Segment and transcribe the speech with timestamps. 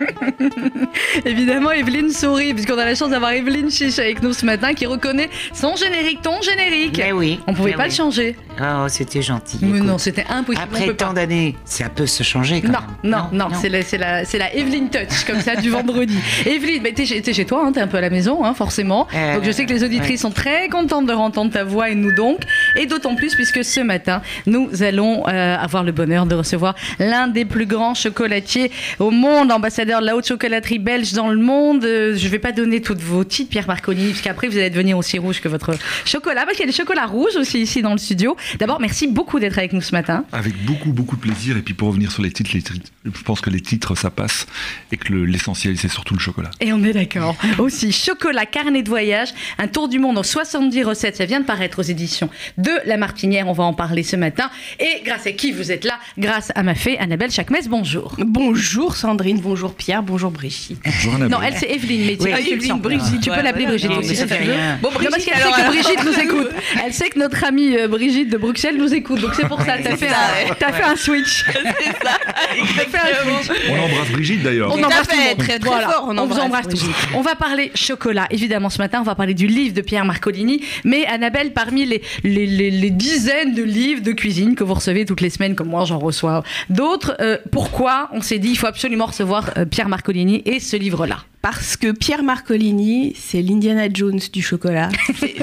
[1.24, 4.86] Évidemment, Evelyne sourit, puisqu'on a la chance d'avoir Evelyne Chiche avec nous ce matin, qui
[4.86, 6.98] reconnaît son générique, ton générique.
[6.98, 7.40] Mais oui.
[7.46, 7.88] On pouvait mais pas oui.
[7.90, 8.36] le changer.
[8.60, 9.58] Oh, c'était gentil.
[9.62, 10.62] Mais non, c'était impossible.
[10.62, 13.10] Après tant d'années, ça peut se changer quand Non, même.
[13.32, 16.16] non, non, c'est la, c'est la, c'est la Evelyne Touch, comme ça, du vendredi.
[16.46, 19.08] Evelyne, bah, t'es, chez- toi, hein, t'es un peu à la maison, hein, forcément.
[19.14, 21.94] Euh, donc je sais que les auditrices sont très contentes de entendre ta voix et
[21.94, 22.40] nous donc.
[22.76, 27.26] Et d'autant plus puisque ce matin, nous allons euh, avoir le bonheur de recevoir l'un
[27.28, 31.84] des plus grands chocolatiers au monde, ambassadeur de la haute chocolaterie belge dans le monde.
[31.84, 34.96] Euh, je vais pas donner toutes vos titres, Pierre Marconi, parce qu'après vous allez devenir
[34.96, 35.72] aussi rouge que votre
[36.04, 38.36] chocolat, parce qu'il y a des chocolats rouges aussi ici dans le studio.
[38.58, 40.24] D'abord, merci beaucoup d'être avec nous ce matin.
[40.32, 41.56] Avec beaucoup, beaucoup de plaisir.
[41.56, 44.10] Et puis pour revenir sur les titres, les titres- je pense que les titres, ça
[44.10, 44.46] passe.
[44.92, 46.50] Et que le- l'essentiel, c'est surtout le chocolat.
[46.60, 47.36] Et on est d'accord.
[47.58, 51.16] Aussi, chocolat, carnet de voyage, un tour du monde en 70 recettes.
[51.16, 53.48] Ça vient de paraître aux éditions de La Martinière.
[53.48, 54.50] On va en parler ce matin.
[54.80, 55.98] Et grâce à qui vous êtes là?
[56.18, 57.56] Grâce à ma fée, Annabelle Chakmes.
[57.68, 58.16] Bonjour.
[58.18, 60.78] Bonjour Sandrine, bonjour Pierre, bonjour Brigitte.
[60.84, 61.32] Bonjour Annabelle.
[61.38, 62.30] Non, elle c'est Evelyne, mais tu, Oui.
[62.34, 62.78] ah, Evelyne.
[62.80, 63.20] Brigitte.
[63.20, 63.78] Tu peux Ouais, l'appeler voilà.
[63.78, 64.52] Brigitte Non, aussi, mais si ça tu fait veux.
[64.52, 64.78] rien.
[64.82, 65.66] Bon, parce Brigitte, qu'elle sait que.
[65.68, 66.48] Brigitte nous écoute.
[66.84, 69.20] Elle sait que notre amie euh, Brigitte de Bruxelles nous écoute.
[69.20, 71.44] Donc c'est pour ça, t'as fait, un- t'as fait un switch.
[71.54, 73.60] Un switch.
[73.70, 74.70] On embrasse Brigitte d'ailleurs.
[74.74, 76.84] On embrasse fait, tout très, très Voilà, fort, on On, vous embrasse tous.
[77.14, 78.98] On va parler chocolat, évidemment, ce matin.
[79.00, 80.62] On va parler du livre de Pierre Marcolini.
[80.84, 85.04] Mais Annabelle, parmi les, les, les- les dizaines de livres de cuisine que vous recevez
[85.04, 88.66] toutes les semaines, comme moi j'en reçois d'autres, euh, pourquoi on s'est dit il faut
[88.66, 91.18] absolument recevoir euh, Pierre Marcolini et ce livre-là?
[91.44, 94.88] Parce que Pierre Marcolini, c'est l'Indiana Jones du chocolat.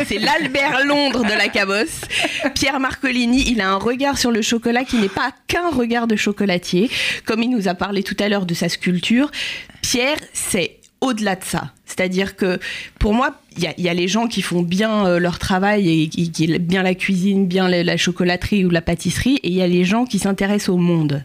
[0.08, 2.02] C'est l'Albert Londres de la cabosse.
[2.56, 6.16] Pierre Marcolini, il a un regard sur le chocolat qui n'est pas qu'un regard de
[6.16, 6.90] chocolatier.
[7.26, 9.30] Comme il nous a parlé tout à l'heure de sa sculpture,
[9.84, 11.72] Pierre, c'est au-delà de ça.
[11.86, 12.60] C'est-à-dire que
[12.98, 15.38] pour moi, il y a, il y a les gens qui font bien euh, leur
[15.38, 19.50] travail et qui, qui bien la cuisine, bien la, la chocolaterie ou la pâtisserie, et
[19.50, 21.24] il y a les gens qui s'intéressent au monde.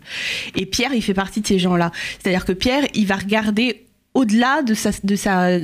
[0.55, 1.93] Et Pierre, il fait partie de ces gens-là.
[2.21, 3.86] C'est-à-dire que Pierre, il va regarder
[4.17, 5.61] au-delà de sa, de sa euh,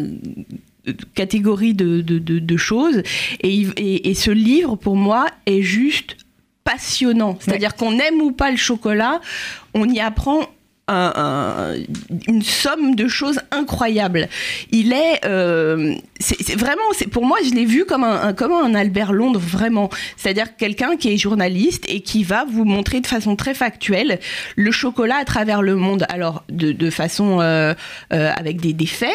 [1.14, 3.02] catégorie de, de, de- de choses.
[3.40, 6.16] Et, et, et ce livre, pour moi, est juste
[6.64, 7.36] passionnant.
[7.40, 9.20] C'est-à-dire qu'on aime ou pas le chocolat,
[9.74, 10.40] on y apprend
[10.92, 11.74] un- un-
[12.28, 14.28] une somme de choses incroyables.
[14.70, 18.52] Il est, euh, c'est vraiment, c'est pour moi, je l'ai vu comme un, un- comme
[18.52, 19.90] un Albert Londres vraiment.
[20.16, 24.20] C'est-à-dire quelqu'un qui est journaliste et qui va vous montrer de façon très factuelle
[24.56, 26.04] le chocolat à travers le monde.
[26.08, 27.74] Alors de, de façon euh,
[28.12, 29.10] euh, avec des, des faits,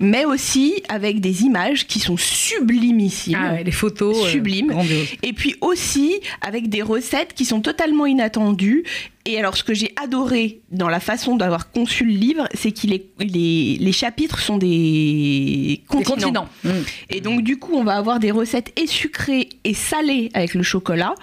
[0.00, 3.38] mais aussi avec des images qui sont sublimissimes.
[3.40, 4.28] Ah ouais, Les photos.
[4.28, 4.68] Sublime.
[4.68, 5.08] grandioses.
[5.22, 8.84] Et puis aussi avec des recettes qui sont totalement inattendues.
[9.30, 12.94] Et alors, ce que j'ai adoré dans la façon d'avoir conçu le livre, c'est qu'il
[12.94, 16.48] est, les, les chapitres sont des Des continents.
[16.64, 16.70] Mm.
[17.10, 20.62] Et donc, du coup, on va avoir des recettes et sucrées et salées avec le
[20.62, 21.14] chocolat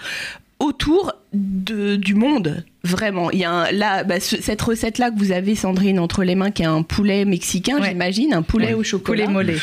[0.59, 2.63] autour de, du monde.
[2.83, 6.23] Vraiment, il y a un, là, bah, ce- cette recette-là que vous avez, Sandrine, entre
[6.23, 7.89] les mains, qui est un poulet mexicain, Ouais.
[7.89, 8.73] j'imagine, un poulet Ouais.
[8.75, 9.57] au chocolat Poulet mollet.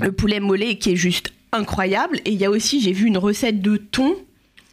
[0.00, 2.18] Le poulet mollet qui est juste incroyable.
[2.24, 4.14] Et il y a aussi, j'ai vu une recette de thon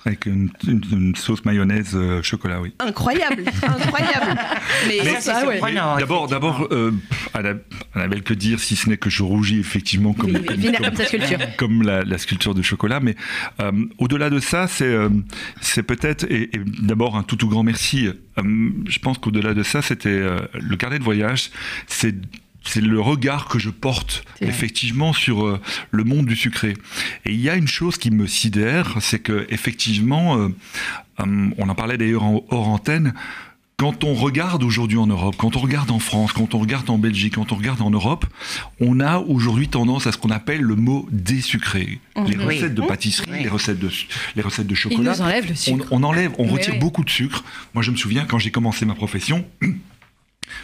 [0.09, 2.73] Avec une, une- une sauce mayonnaise euh, chocolat, oui.
[2.79, 4.39] incroyable, incroyable.
[4.87, 5.53] Mais, Mais ça, c'est ouais.
[5.57, 6.91] surprenant, D'abord, d'abord, euh,
[7.93, 11.05] Annabelle, que dire si ce n'est que je rougis effectivement comme, Oui, vénère comme sa
[11.05, 11.37] sculpture.
[11.57, 12.99] comme la, la sculpture de chocolat.
[12.99, 13.15] Mais
[13.61, 15.09] euh, au-delà de ça, c'est euh,
[15.61, 18.07] c'est peut-être, et, et d'abord un tout tout grand merci.
[18.07, 21.51] Euh, je pense qu'au-delà de ça, c'était euh, le carnet de voyage.
[21.87, 22.15] C'est
[22.63, 25.59] c'est le regard que je porte effectivement sur euh,
[25.91, 26.75] le monde du sucré.
[27.25, 30.49] Et il y a une chose qui me sidère, c'est que effectivement, euh,
[31.21, 33.13] euh, on en parlait d'ailleurs en hors antenne.
[33.77, 36.97] Quand on regarde aujourd'hui en Europe, quand on regarde en France, quand on regarde en
[36.97, 38.25] Belgique, quand on regarde en Europe,
[38.81, 42.01] on a aujourd'hui tendance à ce qu'on appelle le mot désucré.
[42.27, 42.43] Les Oui.
[42.57, 43.43] recettes de pâtisserie, Oui.
[43.43, 43.89] les recettes de,
[44.35, 45.11] les recettes de chocolat.
[45.13, 45.87] nous enlève le On, sucre.
[45.91, 47.45] on enlève, on Oui, retire beaucoup de sucre.
[47.73, 49.45] Moi, je me souviens quand j'ai commencé ma profession.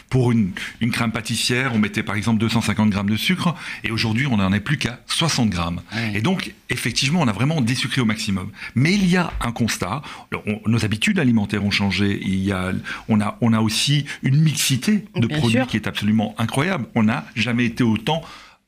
[0.09, 0.51] Pour une,
[0.81, 4.51] une crème pâtissière, on mettait par exemple 250 grammes de sucre, et aujourd'hui on n'en
[4.53, 5.81] est plus qu'à 60 grammes.
[6.13, 8.49] Et donc, effectivement, on a vraiment désucré au maximum.
[8.75, 10.01] Mais il y a un constat,
[10.45, 12.71] on- nos habitudes alimentaires ont changé, il y a,
[13.09, 15.67] on, a, on a aussi une mixité de Bien produits sûr.
[15.67, 16.85] qui est absolument incroyable.
[16.95, 18.21] On n'a jamais été autant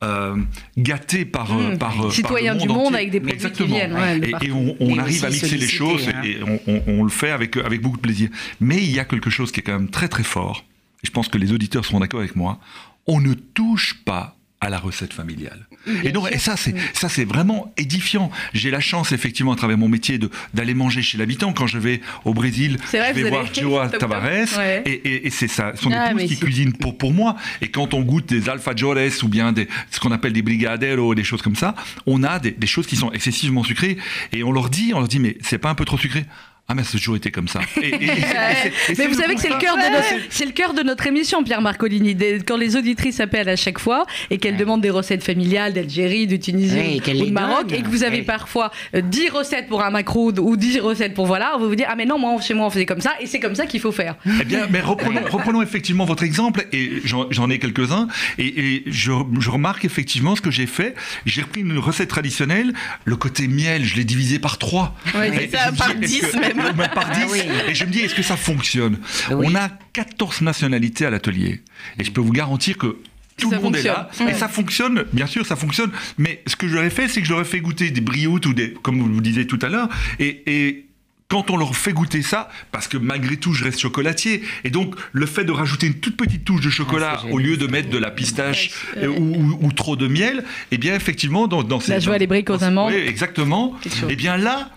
[0.04, 0.36] euh,
[0.76, 1.76] gâté par, Mmh.
[1.78, 2.96] par, par Citoyen le du monde entier.
[2.96, 3.74] avec des produits qui Exactement.
[3.74, 6.22] viennent, ouais, de et, on, arrive à mixer les choses hein.
[6.22, 8.28] et on, on- on le fait avec, avec beaucoup de plaisir.
[8.60, 10.64] Mais il y a quelque chose qui est quand même très très fort,
[11.02, 12.58] je pense que les auditeurs seront d'accord avec moi,
[13.06, 15.68] on ne touche pas à la recette familiale.
[16.02, 18.28] Et donc, et ça, c'est ça, c'est vraiment édifiant.
[18.54, 21.52] J'ai la chance, effectivement, à travers mon métier, de d'aller manger chez l'habitant.
[21.52, 23.88] Quand je vais au Brésil, C'est vrai, je vais voir Joa.
[23.88, 24.82] Tavares, Ouais.
[24.84, 27.36] et, et- et c'est ça, son Ah, épouse mais qui c'est- cuisine pour pour moi.
[27.62, 31.24] Et quand on goûte des alfajores ou bien des ce qu'on appelle des brigadeiros, des
[31.24, 33.96] choses comme ça, on a des, des choses qui sont excessivement sucrées.
[34.32, 36.26] Et on leur dit, on leur dit, mais c'est pas un peu trop sucré?
[36.70, 37.60] Ah mais ça a toujours été comme ça.
[37.80, 38.08] Et- et- et-
[38.98, 41.42] Mais vous savez que c'est le cœur de notre, c'est le cœur de notre émission,
[41.42, 42.14] Pierre Marcolini.
[42.46, 44.58] Quand les auditrices appellent à chaque fois et qu'elles Ouais.
[44.58, 48.18] demandent des recettes familiales d'Algérie, de Tunisie Oui, ou de Maroc, et que vous avez
[48.18, 48.22] Oui.
[48.24, 51.86] parfois euh, 10 recettes pour un macroude ou 10 recettes pour voilà, va vous dire
[51.90, 53.80] ah mais non moi chez moi on faisait comme ça et c'est comme ça qu'il
[53.80, 54.16] faut faire.
[54.26, 59.12] Eh bien, mais reprenons, reprenons effectivement votre exemple, et j'en ai quelques-uns, et, et je,
[59.40, 60.94] je remarque effectivement ce que j'ai fait.
[61.24, 62.74] J'ai repris une recette traditionnelle,
[63.06, 64.94] le côté miel, je l'ai divisé par trois.
[65.14, 66.88] Ouais, Et c'est ça, je me par dis, est-ce 10 que- même.
[66.94, 67.20] Par 10.
[67.22, 67.40] Ah oui.
[67.68, 68.98] Et je me dis, est-ce que ça fonctionne
[69.30, 69.46] Oui.
[69.48, 71.62] On a 14 nationalités à l'atelier,
[71.98, 72.96] et je peux vous garantir que
[73.38, 73.94] tout Ça le monde fonctionne.
[73.94, 75.90] est là, et ça fonctionne, bien sûr, ça fonctionne.
[76.18, 78.52] Mais ce que j'aurais fait, c'est que je leur ai fait goûter des brioutes ou
[78.54, 79.88] des, comme vous le disiez tout à l'heure,
[80.18, 80.84] et, et
[81.28, 84.94] quand on leur fait goûter ça, parce que malgré tout, je reste chocolatier, et donc
[85.12, 87.90] le fait de rajouter une toute petite touche de chocolat Ah, au lieu de mettre
[87.90, 89.04] de la pistache Ouais.
[89.04, 92.14] euh, ou, ou- ou trop de miel, eh bien effectivement, dans, dans ces La joie,
[92.14, 92.92] dans- les briques aux amandes.
[92.94, 93.76] oui, exactement.
[94.08, 94.70] Eh bien là,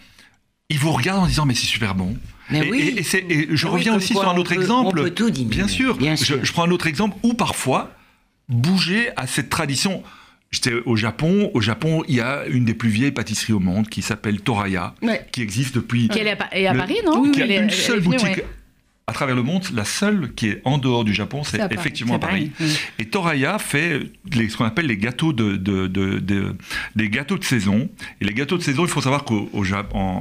[0.72, 2.18] ils vous regardent en disant mais c'est super bon.
[2.50, 2.80] Mais et, oui.
[2.96, 5.00] et- et c'est- et je oui, reviens aussi quoi sur un on autre peut- exemple.
[5.00, 5.56] on peut tout diminuer.
[5.58, 5.96] Bien sûr.
[5.98, 6.40] Bien Je- sûr.
[6.44, 7.92] Je, prends un autre exemple où parfois
[8.50, 10.04] bouger à cette tradition.
[10.52, 11.50] J'étais au Japon.
[11.54, 14.94] Au Japon, il y a une des plus vieilles pâtisseries au monde qui s'appelle Toraya,
[15.02, 15.26] Ouais.
[15.32, 16.10] qui existe depuis.
[16.10, 17.32] Qui est à, et à Le- Paris non?
[17.32, 18.46] qui a Elle est- une est seule venue, boutique ouais.
[19.12, 21.68] À travers le monde, la seule qui est en dehors du Japon, c'est C'est à
[21.70, 21.80] Paris.
[21.80, 22.52] effectivement à Paris.
[22.98, 24.00] Et Toraya fait
[24.34, 26.56] les- ce qu'on appelle les gâteaux de, de- de- de-
[26.96, 27.90] des gâteaux de saison.
[28.22, 29.62] Et les gâteaux de saison, il faut savoir qu'au au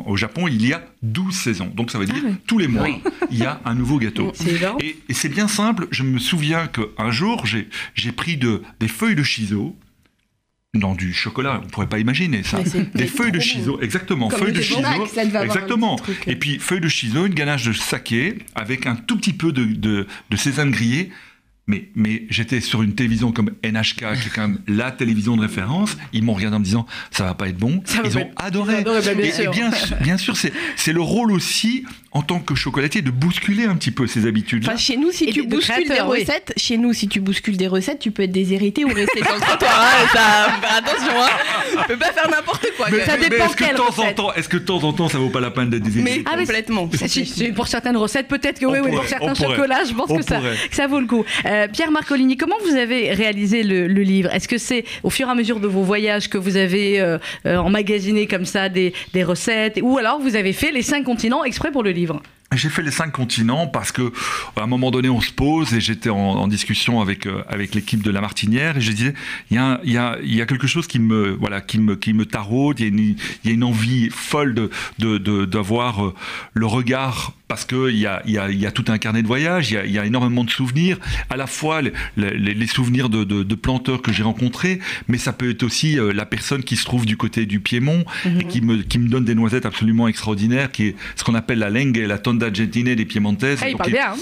[0.06, 1.72] au Japon, il y a 12 saisons.
[1.74, 2.34] Donc ça veut dire Ah oui.
[2.46, 3.00] tous les mois, Oui.
[3.30, 4.32] il y a un nouveau gâteau.
[4.80, 5.86] Et, et c'est bien simple.
[5.90, 9.76] Je me souviens qu'un jour, j'ai pris de, des feuilles de shiso.
[10.72, 12.60] Dans du chocolat, on pourrait pas imaginer ça.
[12.94, 15.98] Des feuilles de shiso, exactement, Comme feuilles le de un Exactement.
[16.28, 19.64] Et puis feuilles de shiso, une ganache de saké avec un tout petit peu de,
[19.64, 21.10] de, de sésame grillé.
[21.66, 25.42] Mais, mais j'étais sur une télévision comme NHK, qui est quand même la télévision de
[25.42, 25.96] référence.
[26.12, 27.80] Ils m'ont regardé en me disant ça va pas être bon.
[27.84, 28.74] Ça Ils ont être- adoré.
[28.74, 29.70] Ils ont adoré, bah, bien et, bien,
[30.02, 34.08] bien sûr, c'est le rôle aussi en tant que chocolatier de bousculer un petit peu
[34.08, 34.64] ces habitudes.
[34.66, 36.20] Enfin, chez nous, si Et tu de bouscules des oui.
[36.22, 39.32] recettes, chez nous, si tu bouscules des recettes, tu peux être déshérité ou rester sur
[39.34, 39.80] le trottoir.
[39.80, 41.28] hein, ça, attention, hein.
[41.82, 42.88] Tu peux pas faire n'importe quoi.
[42.90, 44.14] mais, ça mais- dépend est-ce que de quelle temps en recette.
[44.16, 46.24] temps, est-ce que de temps en temps, ça vaut pas la peine d'être Mais déshérité
[46.26, 46.90] Ah, mais complètement.
[47.06, 50.22] Si, pour certaines recettes, peut-être que On oui, oui, pour certains chocolats, je pense que
[50.22, 51.24] ça, que ça vaut le coup.
[51.46, 54.34] Euh, Pierre Marcolini, comment vous avez réalisé le, le livre?
[54.34, 57.18] Est-ce que c'est au fur et à mesure de vos voyages que vous avez euh,
[57.46, 59.78] euh, emmagasiné comme ça des, des recettes?
[59.80, 61.99] Ou alors vous avez fait les cinq continents exprès pour le livre?
[62.52, 64.12] J'ai fait les cinq continents parce que
[64.56, 68.02] à un moment donné on se pose et j'étais en, discussion avec euh, avec l'équipe
[68.02, 69.14] de la Martinière et je disais
[69.52, 71.78] il y a il y a il y a quelque chose qui me voilà qui
[71.78, 73.14] me qui me taraude il
[73.44, 74.68] y a une envie folle de
[74.98, 76.14] de- d'avoir euh,
[76.54, 79.22] le regard parce que il y a y a il y a tout un carnet
[79.22, 80.98] de voyage il y a il y a énormément de souvenirs
[81.30, 85.18] à la fois les, les, les souvenirs de, de, de planteurs que j'ai rencontrés mais
[85.18, 88.44] ça peut être aussi euh, la personne qui se trouve du côté du Piémont et
[88.44, 91.70] qui me qui me donne des noisettes absolument extraordinaires qui est ce qu'on appelle la
[91.70, 94.12] lengue et la tonda argentine des Piemontaises Ah, il parle bien.
[94.12, 94.16] hein.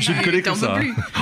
[0.00, 0.78] Je le connais peux ça.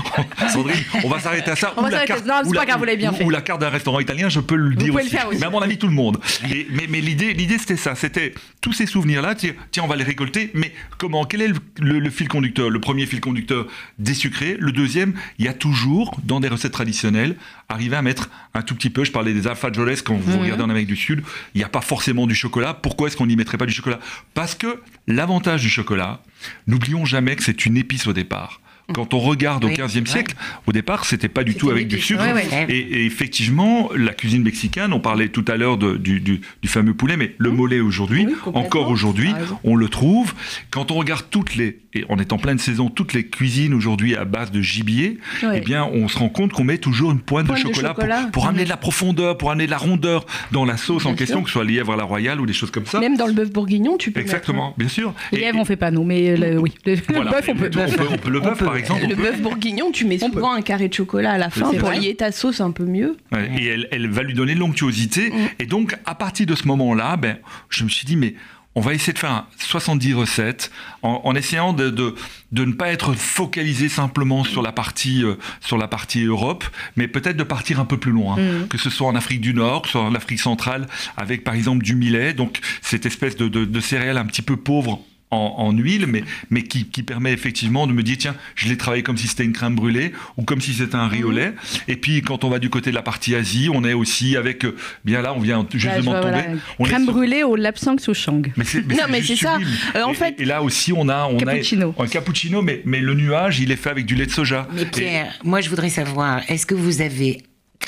[0.52, 1.72] Sandrine, on va s'arrêter à ça.
[1.76, 3.24] On Ou va la carte- non, c'est ou pas grave, vous l'avez bien ou- fait.
[3.24, 5.16] Ou la carte d'un restaurant italien, je peux le dire pouvez le aussi.
[5.16, 5.38] faire aussi.
[5.40, 6.18] Mais à mon avis, tout le monde.
[6.52, 7.94] Et- mais mais l'idée, l'idée c'était ça.
[7.94, 9.34] C'était tous ces souvenirs-là.
[9.34, 10.50] Tiens, tiens, on va les récolter.
[10.54, 13.66] Mais comment Quel est le, le- le fil conducteur Le premier fil conducteur,
[13.98, 14.56] des sucrés?
[14.58, 17.36] Le deuxième, il y a toujours, dans des recettes traditionnelles,
[17.68, 19.04] arriver à mettre un tout petit peu.
[19.04, 20.40] Je parlais des alfajores quand vous Mhm.
[20.42, 21.22] regardez en Amérique du Sud.
[21.54, 22.74] Il n'y a pas forcément du chocolat.
[22.74, 23.98] Pourquoi est-ce qu'on n'y mettrait pas du chocolat?
[24.34, 26.20] Parce que l'avantage du chocolat,
[26.66, 28.60] n'oublions jamais que c'est une épice au départ.
[28.92, 30.10] Quand on regarde au Oui, 15e c'est vrai.
[30.10, 30.34] siècle,
[30.66, 32.22] au départ, c'était pas du tout avec du sucre.
[32.22, 32.46] Ouais, ouais.
[32.50, 32.66] Ouais.
[32.68, 36.92] Et, et effectivement, la cuisine mexicaine, on parlait tout à l'heure du, du- du fameux
[36.92, 38.26] poulet, mais le mollet aujourd'hui.
[38.26, 39.58] Oui, encore aujourd'hui, raison.
[39.64, 40.34] on le trouve.
[40.70, 44.16] Quand on regarde toutes les, et on est en pleine saison, toutes les cuisines aujourd'hui
[44.16, 45.58] à base de gibier, Ouais.
[45.58, 48.22] eh bien, on se rend compte qu'on met toujours une pointe, Pointe de de chocolat,
[48.24, 51.10] pour, pour amener de la profondeur, pour amener de la rondeur dans la sauce en
[51.10, 51.44] Bien question, sûr.
[51.44, 53.00] que ce soit lièvre à la royale ou des choses comme ça.
[53.00, 55.14] Même dans le bœuf bourguignon, tu peux Exactement, bien sûr.
[55.32, 56.72] Les Et- lièvres, on fait pas nous, mais le- oui.
[56.84, 57.30] Le, voilà.
[57.30, 57.70] bœuf, on peut.
[57.74, 58.73] on peut, on peut- le bœuf, peut.
[58.82, 61.50] Par exemple, Le peut- bœuf bourguignon, tu mets souvent un carré de chocolat à la
[61.50, 63.16] fin pour lier ta sauce un peu mieux.
[63.32, 65.30] Ouais, Et elle, elle va lui donner de l'onctuosité.
[65.30, 65.34] Mm.
[65.60, 67.38] Et donc, à partir de ce moment-là, ben,
[67.70, 68.34] je me suis dit, mais
[68.76, 72.16] on va essayer de faire un 70 recettes en, en essayant de, de,
[72.50, 76.64] de ne pas être focalisé simplement sur la partie, euh, sur la partie Europe,
[76.96, 78.36] mais peut-être de partir un peu plus loin.
[78.36, 78.66] Mm.
[78.68, 81.54] Que ce soit en Afrique du Nord, que ce soit en Afrique centrale, avec par
[81.54, 85.00] exemple du millet, donc cette espèce de, de, de céréales un petit peu pauvre
[85.30, 88.76] en, en huile, mais, mais qui, qui permet effectivement de me dire, tiens, je l'ai
[88.76, 91.36] travaillé comme si c'était une crème brûlée ou comme si c'était un riz au Mhm.
[91.36, 91.54] lait.
[91.88, 94.64] Et puis, quand on va du côté de la partie Asie, on est aussi avec,
[94.64, 96.42] euh, bien là, on vient justement vois, de tomber.
[96.44, 98.42] voilà, On est Crème sur- brûlée au lapsang souchang.
[98.56, 99.58] Mais c'est, Non, mais c'est ça.
[99.96, 101.94] Euh, en Et- fait- et, là aussi, on a, on Cappuccino.
[101.98, 104.68] a un cappuccino, mais, mais le nuage, il est fait avec du lait de soja.
[104.72, 107.42] Mais Et- Pierre, moi je voudrais savoir, est-ce que vous avez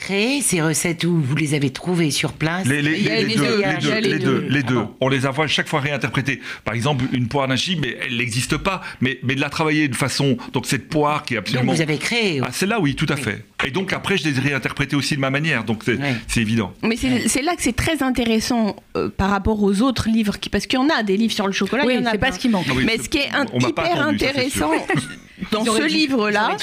[0.06, 3.94] créé ces recettes ou vous les avez trouvées sur place Les, deux, deux, les deux,
[3.94, 4.24] les les deux.
[4.40, 4.78] deux, les deux.
[4.78, 4.94] Ah bon.
[5.00, 6.40] On les a voit chaque fois réinterprétées.
[6.64, 8.82] Par exemple, une poire d'Anchy, mais elle n'existe pas.
[9.00, 10.36] Mais, mais de la travailler de façon.
[10.52, 11.72] Donc cette poire qui est Donc absolument.
[11.72, 12.40] vous avez créé.
[12.44, 13.44] Ah, celle-là, oui, tout à fait.
[13.66, 15.64] Et donc après, je les ai réinterprétées aussi de ma manière.
[15.64, 15.98] Donc c'est
[16.28, 16.72] c'est évident.
[16.82, 20.50] Mais c'est c'est là que c'est très intéressant euh, par rapport aux autres livres, qui,
[20.50, 22.12] parce qu'il y en a des livres sur le chocolat, il Oui, y en a
[22.12, 22.66] c'est pas ce qui manque.
[22.70, 24.70] Ah oui, Mais ce qui est un- hyper attendu, intéressant
[25.52, 26.56] dans ce livre-là.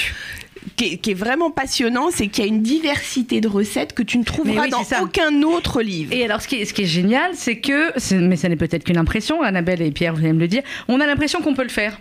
[0.75, 4.03] Qui est, qui est vraiment passionnant, c'est qu'il y a une diversité de recettes que
[4.03, 6.11] tu ne trouveras oui, dans aucun autre livre.
[6.13, 8.83] Et alors, ce qui est, ce qui est génial, c'est que, mais ça n'est peut-être
[8.83, 11.63] qu'une impression, Annabelle et Pierre, vous allez me le dire, on a l'impression qu'on peut
[11.63, 11.99] le faire.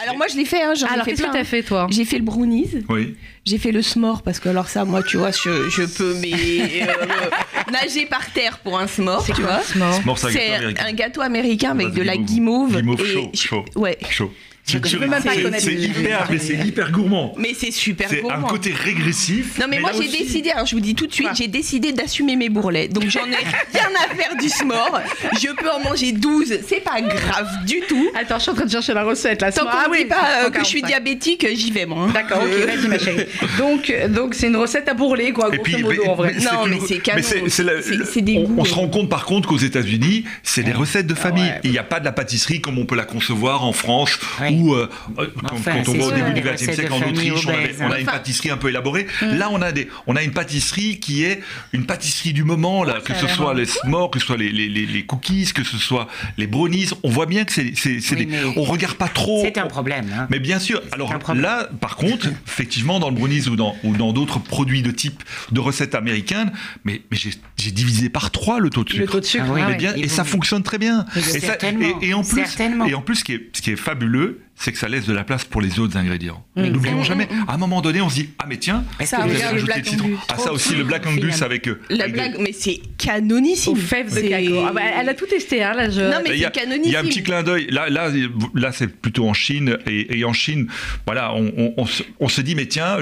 [0.00, 1.40] Alors moi je l'ai fait, hein, j'en ai Alors, fait qu'est-ce que plein.
[1.40, 3.16] t'as fait, toi J'ai fait le brownies, Oui.
[3.44, 6.30] j'ai fait le s'more parce que alors ça, moi tu vois, je, je peux mais,
[6.82, 9.60] euh, nager par terre pour un s'more, tu vois.
[9.62, 10.00] Smart.
[10.04, 10.84] Mort, c'est un C'est gâteau américain.
[10.86, 12.68] un gâteau américain avec de la guimauve.
[12.76, 12.80] guimauve.
[12.80, 13.64] Guimauve et chaud, chaud.
[13.74, 13.98] Ouais.
[14.08, 14.32] Chaud.
[14.64, 17.34] Je C'est- peux même pas c'est- connaître C'est le- hyper, mais c'est hyper gourmand.
[17.36, 18.46] Mais c'est super C'est gourmand.
[18.46, 19.58] un côté régressif.
[19.58, 21.92] Non mais, moi là j'ai décidé, alors je vous dis tout de suite, j'ai décidé
[21.92, 22.86] d'assumer mes bourrelets.
[22.88, 23.30] Donc j'en ai
[23.74, 25.00] rien à faire du s'more.
[25.40, 28.10] Je peux en manger 12, c'est pas grave du tout.
[28.18, 29.52] Attends, je suis en train de chercher la recette là.
[29.52, 30.64] Tant qu'on Ah oui, dit pas euh, que je 145.
[30.66, 32.06] suis diabétique, j'y vais moi.
[32.08, 32.10] hein.
[32.12, 33.26] D'accord, ok, vas-y ma chérie.
[33.58, 36.34] Donc, donc c'est une recette à bourreler, quoi, Et grosso puis, modo, mais- en vrai.
[36.40, 37.22] Non, mais c'est canon.
[37.22, 41.06] c'est- des on, goûts, on se rend compte par contre qu'aux États-Unis, c'est des recettes
[41.06, 41.52] de famille.
[41.64, 44.18] Il n'y a pas de la pâtisserie comme on peut la concevoir en France
[44.52, 45.56] ou euh, euh, quand,
[45.88, 47.50] on va au début du XXe siècle en Autriche, on,
[47.90, 47.98] a hein.
[47.98, 49.06] une pâtisserie un peu élaborée.
[49.22, 51.40] Là, on a des, on a une pâtisserie qui est
[51.72, 54.68] une pâtisserie du moment, là, que ce soit les s'mores, que ce soit les, les,
[54.68, 56.08] les- les cookies, que ce soit
[56.38, 56.88] les brownies.
[57.02, 59.42] On voit bien que c'est, c'est, c'est Oui, des- on regarde pas trop.
[59.44, 60.06] C'est un problème.
[60.16, 60.26] hein.
[60.30, 60.80] Mais bien sûr.
[60.92, 64.90] Alors là, par contre, effectivement, dans le brownies ou dans, ou dans d'autres produits de
[64.90, 66.52] type de recettes américaines,
[66.84, 69.00] mais, mais j'ai, j'ai divisé par trois le taux de sucre.
[69.02, 70.78] Le taux de sucre, Ah oui, ah Mais bien, Et et vous- ça fonctionne très
[70.78, 71.06] bien.
[71.16, 72.42] Et, ça- et- et en plus,
[72.88, 75.12] et en plus, ce qui est, ce qui est fabuleux, c'est que ça laisse de
[75.12, 76.44] la place pour les autres ingrédients.
[76.56, 76.62] Mm.
[76.66, 77.26] N'oublions Mm, jamais.
[77.30, 77.44] mm.
[77.48, 79.78] À un moment donné, on se dit ah mais tiens, Ça, vous avez rajouté Black
[79.78, 80.06] le citron.
[80.06, 80.18] Angus.
[80.28, 81.66] Ah ça aussi le Black Angus avec.
[81.68, 83.72] euh, La avec des- blague, mais c'est canonissime.
[83.72, 84.64] Aux fèves de cacao.
[84.68, 85.90] Ah bah, elle a tout testé, hein, là.
[85.90, 86.00] Je...
[86.00, 86.84] Non, mais Il y, a, c'est canonissime.
[86.86, 87.66] il y a un petit clin d'œil.
[87.70, 88.08] Là, là,
[88.54, 89.78] là, c'est plutôt en Chine.
[89.86, 90.68] Et, et en Chine,
[91.06, 92.96] voilà, on, on- on se, on se dit, mais tiens,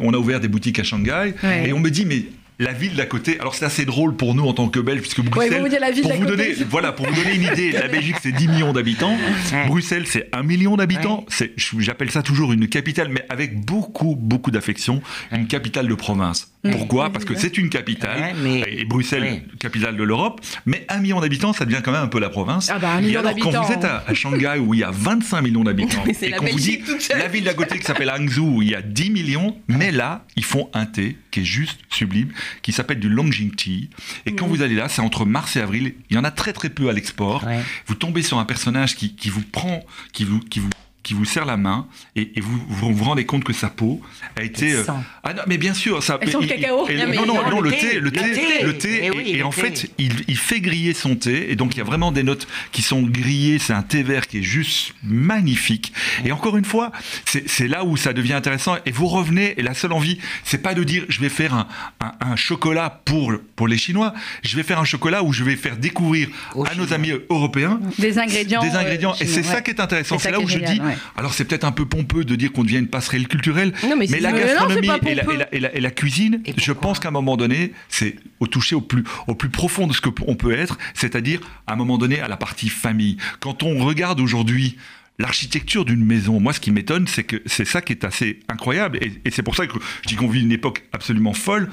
[0.00, 1.34] on a ouvert des boutiques à Shanghai.
[1.42, 1.68] Ouais.
[1.68, 2.24] Et on me dit, mais
[2.58, 3.38] la ville d'à côté.
[3.40, 5.60] Alors c'est assez drôle pour nous en tant que Belges, puisque Bruxelles.
[5.62, 6.36] vous la ville pour d'à vous côté.
[6.36, 9.16] donner, voilà, pour vous donner une idée, la Belgique c'est 10 millions d'habitants.
[9.52, 9.66] Ouais.
[9.66, 11.24] Bruxelles c'est 1 million d'habitants.
[11.28, 16.50] C'est, j'appelle ça toujours une capitale, mais avec beaucoup, beaucoup d'affection, une capitale de province.
[16.72, 17.10] Pourquoi?
[17.10, 19.42] Parce que c'est une capitale, Ouais, mais- et Bruxelles, Ouais.
[19.60, 22.68] capitale de l'Europe, mais 1 million d'habitants, ça devient quand même un peu la province.
[22.72, 24.82] Ah bah, un Et million alors, quand vous êtes à, à Shanghai où il y
[24.84, 26.80] a 25 millions d'habitants, et la qu'on vous dit
[27.16, 30.24] la ville d'à côté qui s'appelle Hangzhou où il y a 10 millions, mais là,
[30.36, 33.90] ils font un thé qui est juste sublime, qui s'appelle du Longjing Tea.
[34.24, 36.54] Et quand vous allez là, c'est entre mars et avril, il y en a très
[36.54, 37.44] très peu à l'export.
[37.44, 37.60] Ouais.
[37.86, 40.70] Vous tombez sur un personnage qui, qui vous prend, qui vous, qui vous
[41.06, 41.86] qui vous serre la main
[42.16, 44.00] et, et vous, vous vous rendez compte que sa peau
[44.36, 44.82] a été euh,
[45.22, 46.88] ah non mais bien sûr ça Elle sent le cacao.
[46.88, 48.64] et- Non, non non non, le le thé, thé le thé thé.
[48.64, 49.60] le thé et, oui, et le en thé.
[49.60, 52.48] fait il, il fait griller son thé et donc il y a vraiment des notes
[52.72, 55.92] qui sont grillées c'est un thé vert qui est juste magnifique
[56.24, 56.90] et encore une fois
[57.24, 60.58] c'est c'est là où ça devient intéressant et vous revenez et la seule envie c'est
[60.58, 61.68] pas de dire je vais faire un,
[62.00, 65.56] un, un chocolat pour pour les chinois je vais faire un chocolat où je vais
[65.56, 66.28] faire découvrir
[66.66, 68.60] à nos amis européens Des ingrédients.
[68.62, 70.95] des ingrédients euh, et c'est ça qui est intéressant C'est là où je dis ouais.
[71.16, 74.06] Alors c'est peut-être un peu pompeux de dire qu'on devient une passerelle culturelle Non, mais
[74.06, 75.34] la non, gastronomie et, la, pompeux.
[75.34, 78.46] et la- et la- et la cuisine je pense qu'à un moment donné c'est au
[78.46, 81.72] toucher au plus au plus profond de ce que p- on peut être c'est-à-dire à
[81.72, 84.76] un moment donné à la partie famille quand on regarde aujourd'hui
[85.18, 88.98] L'architecture d'une maison, moi ce qui m'étonne, c'est que c'est ça qui est assez incroyable,
[89.00, 89.72] et, et c'est pour ça que
[90.02, 91.70] je dis qu'on vit une époque absolument folle.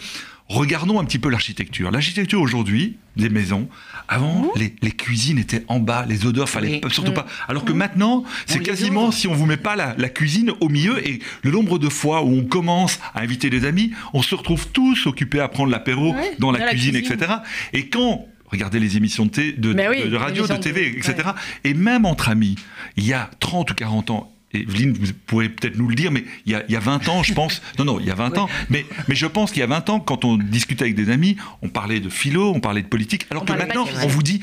[0.50, 1.90] Regardons un petit peu l'architecture.
[1.90, 3.70] L'architecture aujourd'hui des maisons,
[4.08, 6.92] avant les, les cuisines étaient en bas, les odeurs fallait Oui.
[6.92, 7.26] surtout pas.
[7.48, 11.06] Alors que maintenant, c'est quasiment si on vous met pas la, la cuisine au milieu
[11.08, 14.68] et le nombre de fois où on commence à inviter des amis, on se retrouve
[14.68, 17.14] tous occupés à prendre l'apéro dans la, dans la cuisine, cuisine.
[17.14, 17.34] etc.
[17.72, 20.88] Et quand regardez les émissions de, thé- de, Mais oui, de- de radio, de TV,
[20.98, 21.16] etc.
[21.64, 22.56] Et même entre amis,
[22.98, 26.24] il y a 30 ou 40 ans, Evelyne, vous pourrez peut-être nous le dire, mais
[26.46, 28.16] il y, a, il y a 20 ans, je pense, non, non, il y a
[28.16, 30.96] 20 ans, mais, mais je pense qu'il y a 20 ans, quand on discutait avec
[30.96, 34.08] des amis, on parlait de philo, on parlait de politique, alors On que maintenant, on
[34.08, 34.42] vous dit,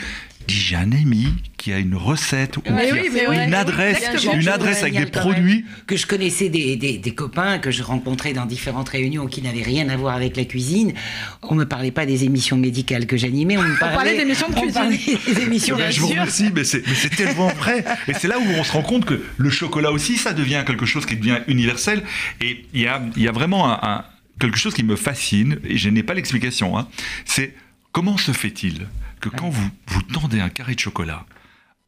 [0.51, 3.35] dis, j'ai un ami qui a une recette ou Mais qui oui, a mais oui,
[3.37, 4.35] une mais oui, adresse, exactement.
[4.35, 5.65] une adresse avec des produits.
[5.87, 9.63] que je connaissais des, des- des copains que je rencontrais dans différentes réunions qui n'avaient
[9.63, 10.93] rien à voir avec la cuisine.
[11.43, 14.55] On me parlait pas des émissions médicales que j'animais, on me parlait, parlait d'émissions de
[14.57, 15.17] on cuisine.
[15.35, 16.83] des émissions Mais je vous remercie, mais c'est
[17.17, 17.85] tellement vrai.
[18.09, 20.87] Et c'est là où on se rend compte que le chocolat aussi, ça devient quelque
[20.87, 22.03] chose qui devient universel.
[22.41, 24.05] Et il y a, il y a vraiment un- un-
[24.41, 26.89] quelque chose qui me fascine, et je n'ai pas l'explication, hein.
[27.27, 27.55] c'est
[27.93, 28.87] comment se fait-il
[29.21, 31.27] que quand vous, vous tendez un carré de chocolat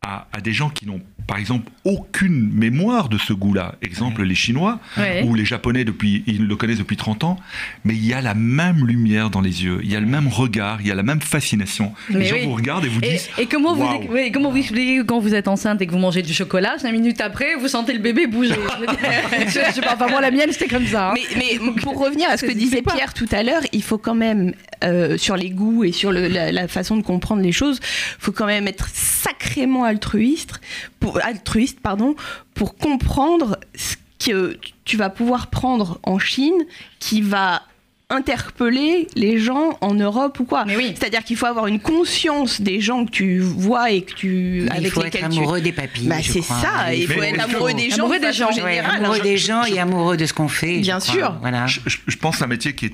[0.03, 3.77] à, à des gens qui n'ont par exemple, aucune mémoire de ce goût-là.
[3.83, 4.81] Exemple, les Chinois
[5.25, 7.39] ou les Japonais, depuis, ils le connaissent depuis 30 ans,
[7.85, 10.29] mais il y a la même lumière dans les yeux, il y a le même
[10.29, 11.93] regard, il y a la même fascination.
[12.11, 13.29] les gens vous regardent et vous disent.
[13.39, 13.87] Et comment, vous,
[14.33, 17.21] comment vous expliquez quand vous êtes enceinte et que vous mangez du chocolat, cinq minutes
[17.21, 21.11] après, vous sentez le bébé bouger je, pas, enfin, moi, la mienne, c'était comme ça.
[21.11, 21.15] Hein.
[21.37, 24.53] Mais, pour revenir à ce que disait Pierre tout à l'heure, il faut quand même,
[24.85, 28.33] euh, sur les goûts et sur la, la, façon de comprendre les choses, il faut
[28.33, 30.61] quand même être sacrément altruiste
[31.01, 32.15] pour altruiste, pardon,
[32.55, 36.65] pour comprendre ce que tu vas pouvoir prendre en Chine
[36.99, 37.63] qui va
[38.11, 40.65] interpeller les gens en Europe ou quoi.
[40.67, 40.95] Oui.
[40.95, 44.85] C'est-à-dire qu'il faut avoir une conscience des gens que tu vois et que tu avec
[44.85, 46.09] il faut être amoureux des papilles.
[46.09, 46.95] Bah, c'est ça.
[46.95, 50.27] Il faut être amoureux des gens, amoureux des gens, amoureux des gens et amoureux de
[50.27, 50.81] ce qu'on fait.
[50.81, 51.37] Bien sûr.
[51.41, 51.67] Voilà.
[51.67, 52.93] Je, je pense un métier qui est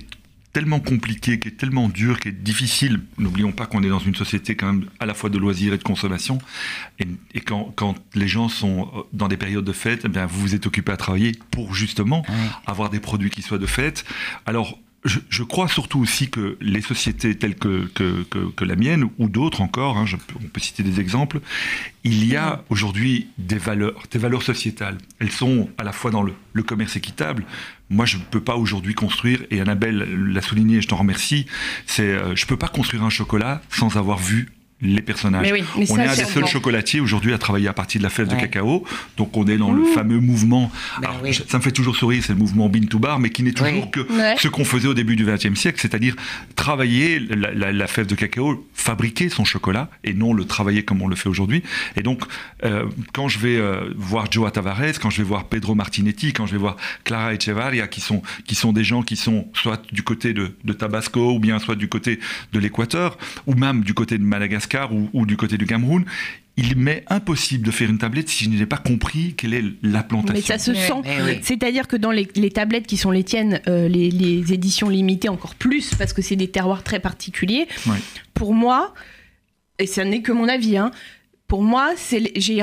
[0.59, 2.99] tellement compliqué, qui est tellement dur, qui est difficile.
[3.17, 5.79] N'oublions pas qu'on est dans une société quand même à la fois de loisirs et
[5.79, 6.39] de consommation.
[6.99, 10.55] Et, quand, quand, les gens sont dans des périodes de fête, eh bien, vous vous
[10.57, 12.25] êtes occupé à travailler pour justement
[12.67, 14.05] avoir des produits qui soient de fête.
[14.47, 19.29] Alors, je, crois surtout aussi que les sociétés telles que, que, que, la mienne ou
[19.29, 21.41] d'autres encore, hein, je, on peut citer des exemples,
[22.05, 24.99] il y a aujourd'hui des valeurs, des valeurs sociétales.
[25.19, 27.45] Elles sont à la fois dans le, le commerce équitable.
[27.91, 29.99] Moi, je ne peux pas aujourd'hui construire, et Annabelle
[30.33, 31.47] l'a souligné, je t'en remercie,
[31.87, 34.49] c'est, euh, je ne peux pas construire un chocolat sans avoir vu
[34.81, 35.53] les personnages.
[35.91, 38.37] on est un des seuls chocolatiers aujourd'hui à travailler à partir de la fève de
[38.37, 38.85] cacao.
[39.17, 40.71] Donc on est dans le fameux mouvement.
[41.03, 41.11] Ben
[41.49, 43.91] ça me fait toujours sourire, c'est le mouvement Bean to Bar, mais qui n'est toujours
[43.91, 44.07] que
[44.39, 46.15] ce qu'on faisait au début du XXe siècle, c'est-à-dire
[46.55, 51.17] travailler la, fève de cacao, fabriquer son chocolat et non le travailler comme on le
[51.17, 51.63] fait aujourd'hui.
[51.97, 52.23] Et donc
[52.65, 56.47] euh, quand je vais euh, voir Joa Tavares, quand je vais voir Pedro Martinetti, quand
[56.47, 60.03] je vais voir Clara Echevarria, qui sont qui sont des gens qui sont soit du
[60.03, 62.21] côté de, de Tabasco ou bien soit du côté
[62.53, 64.68] de l'Équateur ou même du côté de Madagascar
[65.13, 66.05] ou, du côté du Cameroun,
[66.57, 70.03] il m'est impossible de faire une tablette si je n'ai pas compris quelle est la
[70.03, 70.35] plantation.
[70.35, 71.03] Mais ça se sent.
[71.05, 75.55] Eh C'est-à-dire que dans les, tablettes qui sont les tiennes, euh, les, éditions limitées encore
[75.55, 77.69] plus, parce que c'est des terroirs très particuliers,
[78.35, 78.93] pour moi,
[79.79, 80.91] et ça n'est que mon avis, hein,
[81.49, 81.93] pour moi,
[82.37, 82.63] j'ai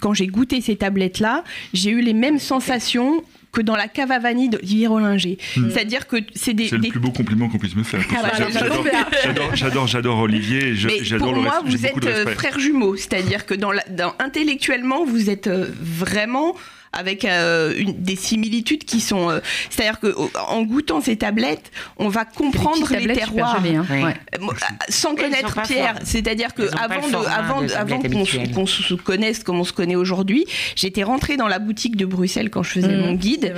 [0.00, 4.18] quand j'ai goûté ces tablettes-là, j'ai eu les mêmes sensations que dans la cave à
[4.18, 5.38] vanille d'Olivier Rollinger.
[5.56, 5.70] Hmm.
[5.70, 6.68] C'est-à-dire que c'est des.
[6.68, 8.00] C'est le plus beau compliment qu'on puisse me faire.
[8.16, 10.74] Ah bah, j'adore, j'adore Olivier.
[10.74, 12.96] J'adore pour moi, vous êtes euh, frères jumeaux.
[12.96, 16.54] C'est-à-dire que dans, dans, intellectuellement, vous êtes euh, vraiment
[16.96, 19.30] avec euh, une, des similitudes qui sont.
[19.30, 23.62] Euh, c'est-à-dire qu'en goûtant ces tablettes, on va comprendre les terroirs.
[23.64, 23.84] Hein.
[23.90, 24.46] Euh,
[24.88, 29.72] sans connaître Pierre, c'est-à-dire que avant, de, avant, avant qu'on se connaisse comme on se
[29.72, 33.54] connaît aujourd'hui, j'étais rentrée dans la boutique de Bruxelles quand je faisais mmh, mon guide.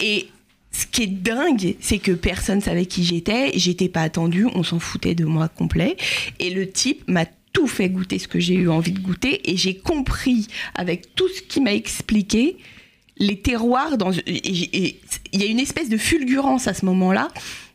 [0.00, 0.28] Et
[0.70, 4.78] ce qui est dingue, c'est que personne savait qui j'étais, j'étais pas attendue, on s'en
[4.78, 5.96] foutait de moi complet.
[6.38, 9.56] Et le type m'a tout fait goûter ce que j'ai eu envie de goûter et
[9.56, 12.56] j'ai compris avec tout ce qu'il m'a expliqué
[13.22, 14.96] les terroirs dans il
[15.32, 17.28] y a une espèce de fulgurance à ce moment-là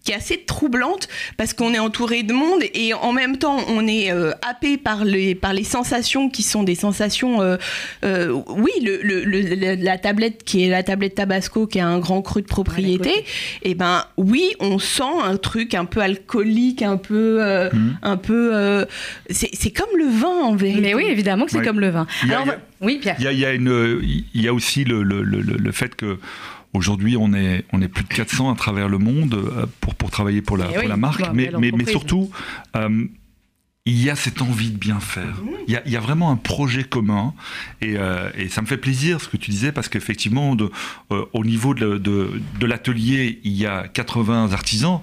[0.08, 3.86] qui est assez troublante parce qu'on est entouré de monde et en même temps on
[3.88, 7.42] est euh, happé par les, par les sensations qui sont des sensations.
[7.42, 7.58] Euh,
[8.06, 12.42] euh, oui, le, la tablette qui est la tablette Tabasco qui a un grand cru
[12.42, 13.26] de propriété, et
[13.64, 17.42] eh ben oui, on sent un truc un peu alcoolique, un peu.
[17.74, 17.98] Mmh.
[18.02, 18.86] un peu
[19.30, 20.80] c'est comme le vin en vérité.
[20.80, 22.08] Mais oui, évidemment que c'est comme le vin.
[22.30, 22.46] Alors,
[22.80, 23.18] oui, Pierre.
[23.20, 24.00] Il y a, une,
[24.34, 26.18] il y a aussi le, le, le fait que
[26.78, 30.12] Aujourd'hui, on est, on est plus de 400 à travers le monde euh, pour, pour
[30.12, 32.30] travailler pour la, eh la marque, mais, mais, mais, surtout,
[32.76, 33.08] euh,
[33.88, 35.42] il y a cette envie de bien faire.
[35.42, 35.50] Mhm.
[35.68, 37.34] Il y a, il y a vraiment un projet commun.
[37.82, 40.56] Et, euh, et, ça me fait plaisir ce que tu disais, parce qu'effectivement,
[41.10, 45.00] au niveau de, de, de l'atelier, il y a 80 artisans.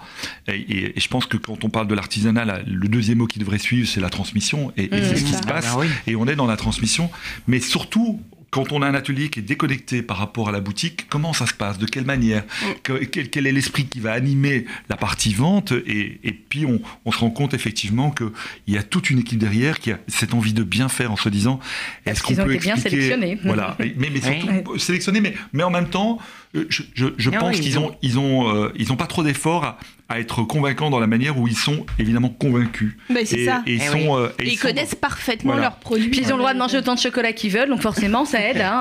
[0.46, 3.58] Et, et, je pense que quand on parle de l'artisanat, le deuxième mot qui devrait
[3.58, 4.72] suivre, c'est la transmission.
[4.76, 5.16] Et, c'est mhm.
[5.16, 5.70] ce qui se passe.
[5.72, 7.10] Ah bah et on est dans la transmission.
[7.48, 8.20] Mais surtout,
[8.54, 11.44] quand on a un atelier qui est déconnecté par rapport à la boutique, comment ça
[11.44, 11.76] se passe?
[11.76, 12.44] De quelle manière?
[12.86, 13.06] Mm.
[13.10, 15.72] quel, est l'esprit qui va animer la partie vente?
[15.72, 18.30] Et, puis on, se rend compte effectivement qu'il
[18.68, 21.28] y a toute une équipe derrière qui a cette envie de bien faire en se
[21.28, 21.58] disant
[22.06, 25.88] est-ce qu'on peut expliquer bien sélectionné Voilà, mais, mais surtout sélectionner, mais, mais en même
[25.88, 26.20] temps,
[26.54, 29.64] euh, je, je, ah pense qu'ils ont, ils ont, euh, ils ont pas trop d'efforts
[29.64, 32.94] à, à être convaincants dans la manière où ils sont évidemment convaincus.
[33.08, 33.62] Mais c'est ça.
[33.66, 36.08] Et, ils, eh sont, euh, ils, connaissent parfaitement leurs produits.
[36.08, 38.40] Puis ils ont le droit de manger autant de chocolat qu'ils veulent, donc forcément ça
[38.40, 38.60] aide.
[38.60, 38.80] Hein,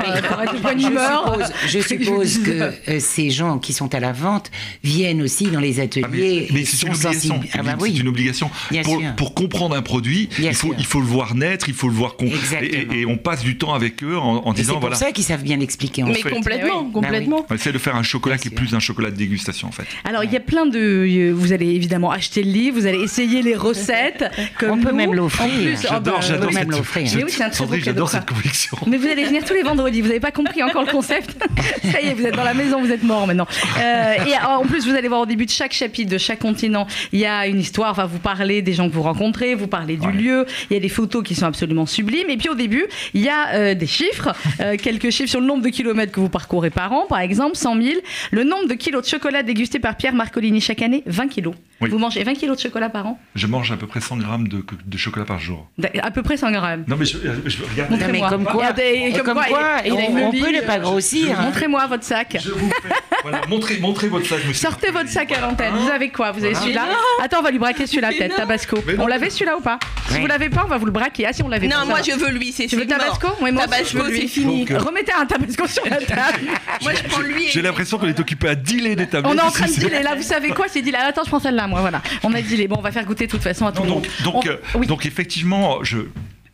[1.67, 4.51] je, suppose, que euh, ces gens qui sont à la vente
[4.83, 6.49] viennent aussi dans les ateliers.
[6.53, 7.39] mais, c'est une, obligation.
[7.53, 7.97] Ah bah oui.
[7.99, 8.49] une obligation.
[8.83, 11.95] Pour, pour, comprendre un produit, il faut, il faut le voir naître, il faut le
[11.95, 12.17] voir.
[12.62, 14.95] Et, et, on passe du temps avec eux en, disant voilà.
[14.97, 16.03] C'est pour ça qu'ils savent bien l'expliquer.
[16.03, 17.45] Mais complètement, complètement.
[17.63, 19.86] Essaie de faire un chocolat qui est plus un chocolat de dégustation en fait.
[20.04, 21.32] Alors il y a plein de.
[21.34, 24.26] Vous allez évidemment acheter le livre, vous allez essayer les recettes.
[24.60, 24.97] Comme On peut nous.
[24.97, 25.49] même l'offrir.
[25.82, 27.10] J'adore, oh bah, j'adore même cette, l'offrir.
[27.15, 28.17] Mais oui, Sandrine, j'adore ça.
[28.19, 28.78] cette conviction.
[28.86, 31.38] Mais vous allez venir tous les vendredis, vous n'avez pas compris encore le concept.
[31.89, 33.47] Ça y est, vous êtes dans la maison, vous êtes mort maintenant.
[33.80, 36.86] Euh, et en plus, vous allez voir au début de chaque chapitre, de chaque continent,
[37.13, 39.95] il y a une histoire, enfin, vous parlez des gens que vous rencontrez, vous parlez
[39.95, 40.12] du Ouais.
[40.12, 42.30] lieu, il y a des photos qui sont absolument sublimes.
[42.30, 45.45] Et puis au début, il y a euh, des chiffres, euh, quelques chiffres sur le
[45.45, 47.95] nombre de kilomètres que vous parcourez par an, par exemple, 100 000.
[48.31, 51.55] Le nombre de kilos de chocolat dégusté par Pierre Marcolini chaque année, 20 kilos.
[51.81, 51.89] Oui.
[51.89, 53.19] Vous mangez 20 kilos de chocolat par an?
[53.35, 55.67] Je mange à peu près 100 grammes de, de chocolat par jour.
[56.01, 56.83] À peu près 100 grammes.
[56.87, 57.91] Non mais je, je regarde.
[57.91, 58.29] Non, mais Montrez-moi.
[58.29, 61.39] comme quoi, comme comme quoi, quoi, il- il a on, peut ne pas grossir.
[61.39, 61.43] hein.
[61.43, 62.37] Montrez-moi votre sac.
[62.43, 62.89] Je vous fais.
[63.23, 64.67] Voilà, montrez, montrez votre sac, monsieur.
[64.69, 65.73] Sortez votre sac à l'antenne.
[65.75, 66.31] Vous avez quoi?
[66.31, 66.62] Vous avez Voilà.
[66.65, 66.86] celui-là?
[67.23, 68.77] Attends, on va lui braquer celui-là peut-être, Tabasco.
[68.86, 69.03] Mais non.
[69.05, 69.79] On l'avait celui-là ou pas?
[70.07, 70.19] Si Ouais.
[70.19, 71.25] vous l'avez pas, on va vous le braquer.
[71.25, 72.03] Ah si on l'avait pas, Non, ça moi va.
[72.03, 72.99] je veux lui, c'est Tu veux c'est mort.
[72.99, 73.27] Tabasco?
[73.41, 74.21] Oui, moi aussi, je Tabasco, veux lui.
[74.21, 74.59] c'est fini.
[74.65, 76.39] Donc, euh, Remettez un Tabasco sur la table.
[76.81, 77.45] Moi je prends lui.
[77.45, 79.31] et- J'ai l'impression qu'on est occupé à dealer des tablettes.
[79.33, 79.79] On est en train de ici.
[79.79, 80.65] dealer là, vous savez quoi?
[80.67, 82.01] C'est dit là, attends, je prends celle-là, moi, voilà.
[82.23, 82.67] On a dealé.
[82.67, 84.07] Bon, on va faire goûter de toute façon à tout Non, le monde.
[84.23, 84.88] donc, donc, On- euh, oui.
[84.88, 85.99] donc effectivement, je,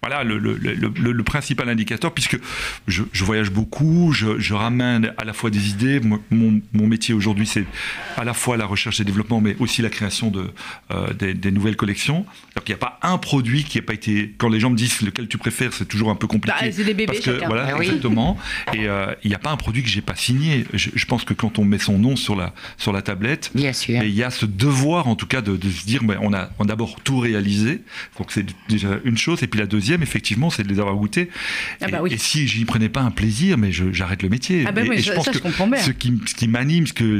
[0.01, 2.37] voilà le, le- le- le- le principal indicateur, puisque
[2.87, 5.99] je, je voyage beaucoup, je, je ramène à la fois des idées.
[5.99, 7.65] Mon, mon métier aujourd'hui, c'est
[8.15, 10.45] à la fois la recherche et développement, mais aussi la création de,
[10.91, 12.25] euh, des, des nouvelles collections.
[12.55, 14.33] Donc il n'y a pas un produit qui n'a pas été.
[14.37, 16.57] Quand les gens me disent lequel tu préfères, c'est toujours un peu compliqué.
[16.61, 17.47] Bah, c'est des bébés parce que, chacun.
[17.47, 17.85] Voilà, Ah oui.
[17.87, 18.37] exactement.
[18.73, 20.65] Et euh, il n'y a pas un produit que j'ai pas signé.
[20.73, 23.73] Je, je pense que quand on met son nom sur la, sur la tablette, Bien
[23.73, 24.01] sûr.
[24.01, 26.49] et il y a ce devoir, en tout cas, de, de se dire, on a,
[26.59, 27.81] on a d'abord tout réalisé.
[28.17, 29.43] Donc c'est déjà une chose.
[29.43, 31.29] Et puis la deuxième, effectivement, c'est de les avoir goûtés.
[31.81, 32.13] Ah et, bah oui.
[32.13, 34.63] et si j'y prenais pas un plaisir, mais je- j'arrête le métier.
[34.67, 35.79] Ah bah et, oui, et ça- pense ça, que je comprends bien.
[35.79, 37.19] Ce qui, ce qui m'anime, ce que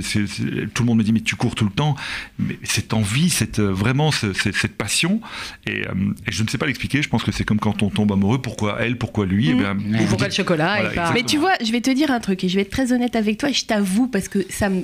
[0.65, 1.95] tout le monde me dit, mais tu cours tout le temps.
[2.37, 5.21] Mais cette envie, cette, euh, vraiment ce- cette, cette passion.
[5.67, 5.91] Et, euh,
[6.27, 7.01] et je ne sais pas l'expliquer.
[7.01, 8.41] Je pense que c'est comme quand on tombe amoureux.
[8.41, 11.11] Pourquoi elle, pourquoi lui Eh bien, Ou vous pourquoi le chocolat Voilà, et pas...
[11.13, 13.15] Mais tu vois, je vais te dire un truc et je vais être très honnête
[13.15, 14.83] avec toi et je t'avoue parce que ça me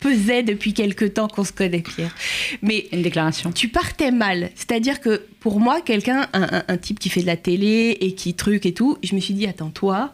[0.00, 2.14] pesait depuis quelque temps qu'on se connaît, Pierre.
[2.62, 3.52] Mais Une déclaration.
[3.52, 4.50] tu partais mal.
[4.54, 8.14] C'est-à-dire que pour moi, quelqu'un, un, un- un type qui fait de la télé et
[8.14, 10.12] qui truc et tout, je me suis dit, attends, toi,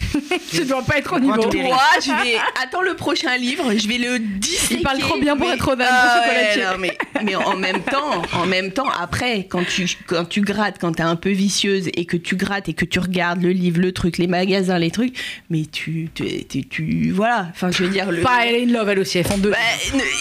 [0.50, 1.42] Tu dois pas être au niveau.
[1.50, 2.36] je vais.
[2.62, 4.76] Attends le prochain livre, je vais le disséquer.
[4.76, 7.80] Il parle trop bien pour mais- être honnête, Ah ouais, non, mais, mais en même
[7.82, 11.88] temps, en même temps, après, quand tu, quand tu grattes, quand t'es un peu vicieuse
[11.94, 14.90] et que tu grattes et que tu regardes le livre, le truc, les magasins, les
[14.90, 15.16] trucs,
[15.50, 16.08] mais tu.
[16.14, 17.48] tu, tu, tu- voilà.
[17.50, 18.10] Enfin, je veux dire.
[18.10, 19.50] Le, Pas, elle est in love, elle aussi, elles font deux.
[19.50, 19.56] bah,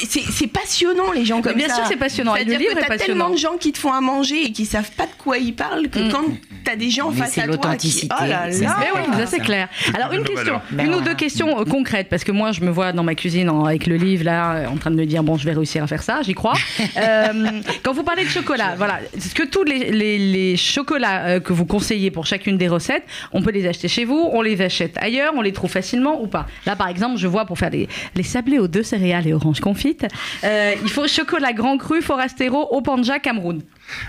[0.09, 1.75] c'est passionnant les gens Mais comme bien ça.
[1.75, 2.35] sûr, c'est passionnant.
[2.35, 4.45] Et le C'est-à-dire livre que est t'as tellement de gens qui te font à manger
[4.45, 6.11] et qui savent pas de quoi ils parlent que Mm.
[6.11, 6.25] quand
[6.65, 8.77] t'as des gens Mais face à toi qui l'authenticité, oh là c'est là ça.
[8.79, 9.67] Mais oui, ça c'est clair.
[9.93, 10.61] Alors une question.
[10.71, 11.11] Ben une ou voilà.
[11.11, 13.87] deux questions euh, concrètes parce que moi je me vois dans ma cuisine en- avec
[13.87, 16.21] le livre là en train de me dire bon je vais réussir à faire ça,
[16.23, 16.53] j'y crois.
[16.97, 21.39] Euh, quand vous parlez de chocolat, voilà, est-ce que tous les, les- les chocolats euh,
[21.39, 24.61] que vous conseillez pour chacune des recettes, on peut les acheter chez vous, on les
[24.61, 27.69] achète ailleurs, on les trouve facilement ou pas Là par exemple, je vois pour faire
[27.69, 30.05] les, les sablés aux deux céréales et oranges confites,
[30.43, 33.61] euh, il faut chocolat grand cru Forastero au Panja Cameroun.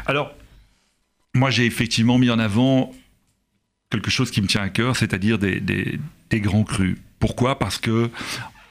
[0.07, 0.33] Alors,
[1.37, 2.93] moi, j'ai effectivement mis en avant
[3.91, 6.01] quelque chose qui me tient à cœur, c'est-à-dire des,
[6.33, 6.97] grands crus.
[7.19, 7.59] Pourquoi?
[7.59, 8.11] Parce que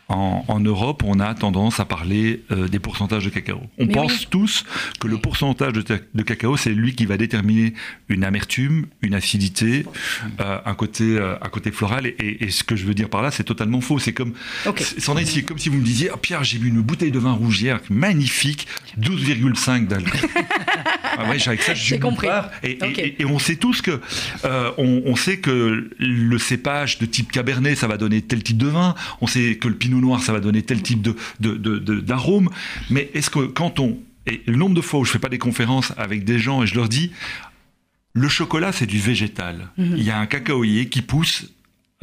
[0.07, 3.59] en, en Europe, on a tendance à parler euh, des pourcentages de cacao.
[3.79, 4.27] On Mais pense oui.
[4.29, 4.63] tous
[4.99, 7.73] que le pourcentage de, cacao, c'est lui qui va déterminer
[8.09, 9.85] une amertume, une acidité,
[10.41, 12.05] euh, un, côté, euh, un côté floral.
[12.07, 13.97] Et, et- et ce que je veux dire par là, c'est totalement faux.
[13.97, 14.33] C'est comme,
[14.99, 17.19] c'en est- c'est comme si vous me disiez, Ah, Pierre, j'ai bu une bouteille de
[17.19, 18.67] vin rouge hier, magnifique,
[18.99, 20.29] 12,5 d'alcool.
[21.17, 22.27] Ah ouais, avec ça, je J'ai compris.
[22.61, 22.99] Et, et- Ok.
[22.99, 24.01] et- on sait tous que
[24.77, 28.67] on, on sait que le cépage de type cabernet, ça va donner tel type de
[28.67, 28.95] vin.
[29.21, 31.15] On sait que le pinot noir, ça va donner tel type de
[31.99, 32.49] d'arôme.
[32.89, 35.37] Mais est-ce que quand on et le nombre de fois où je fais pas des
[35.37, 37.11] conférences avec des gens et je leur dis
[38.13, 39.69] le chocolat, c'est du végétal.
[39.77, 39.95] Mhm.
[39.97, 41.51] Il y a un cacaoyer qui pousse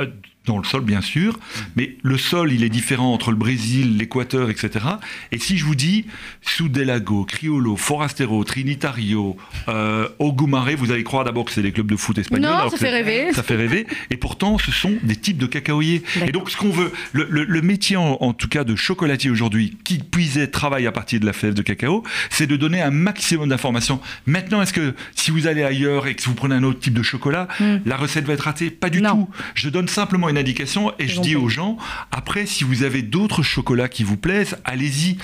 [0.01, 0.07] euh,
[0.47, 1.39] dans le sol, bien sûr,
[1.77, 4.85] mais le sol, il est différent entre le Brésil, l'Équateur, etc.
[5.31, 6.07] Et si je vous dis
[6.43, 9.37] Sudelago, Criollo, Forastero, Trinitario,
[9.69, 12.51] euh, Ogumare, vous allez croire d'abord que c'est des clubs de foot espagnols.
[12.51, 13.33] Non, ça fait rêver.
[13.33, 13.87] Ça fait rêver.
[14.11, 16.03] Et pourtant, ce sont des types de cacaoyers.
[16.27, 19.31] Et donc, ce qu'on veut, le, le- le métier en, en tout cas de chocolatier
[19.31, 22.91] aujourd'hui, qui puisait travaille à partir de la fève de cacao, c'est de donner un
[22.91, 24.01] maximum d'informations.
[24.27, 27.03] Maintenant, est-ce que si vous allez ailleurs et que vous prenez un autre type de
[27.03, 27.49] chocolat,
[27.87, 28.71] la recette va être ratée?
[28.71, 29.03] Pas du Hmm.
[29.03, 29.25] Non.
[29.27, 29.29] tout.
[29.55, 31.77] Je donne simplement une indication et je dis aux gens,
[32.11, 35.19] après, si vous avez d'autres chocolats qui vous plaisent, allez-y.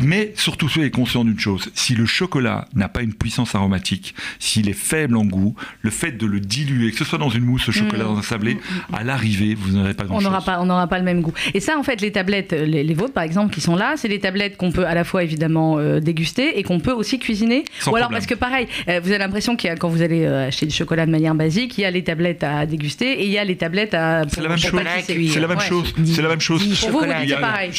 [0.00, 1.70] Mais surtout, soyez conscient d'une chose.
[1.74, 6.12] Si le chocolat n'a pas une puissance aromatique, s'il est faible en goût, le fait
[6.12, 8.56] de le diluer, que ce soit dans une mousse au chocolat, dans un sablé,
[8.92, 10.06] à l'arrivée, vous n'aurez pas Hmm.
[10.06, 10.66] On grand-chose.
[10.66, 11.32] n'aura pas, pas le même goût.
[11.54, 14.08] Et ça, en fait, les tablettes, les, les vôtres, par exemple, qui sont là, c'est
[14.08, 17.64] des tablettes qu'on peut à la fois évidemment euh, déguster et qu'on peut aussi cuisiner.
[17.78, 18.18] Sans Ou alors problème.
[18.20, 20.66] parce que pareil, euh, vous avez l'impression qu'il y a, quand vous allez euh, acheter
[20.66, 23.38] du chocolat de manière basique, il y a les tablettes à déguster et il y
[23.38, 25.32] a les tablettes à pour même chose.
[25.32, 25.94] C'est la même chose.
[26.04, 26.62] C'est la même chose.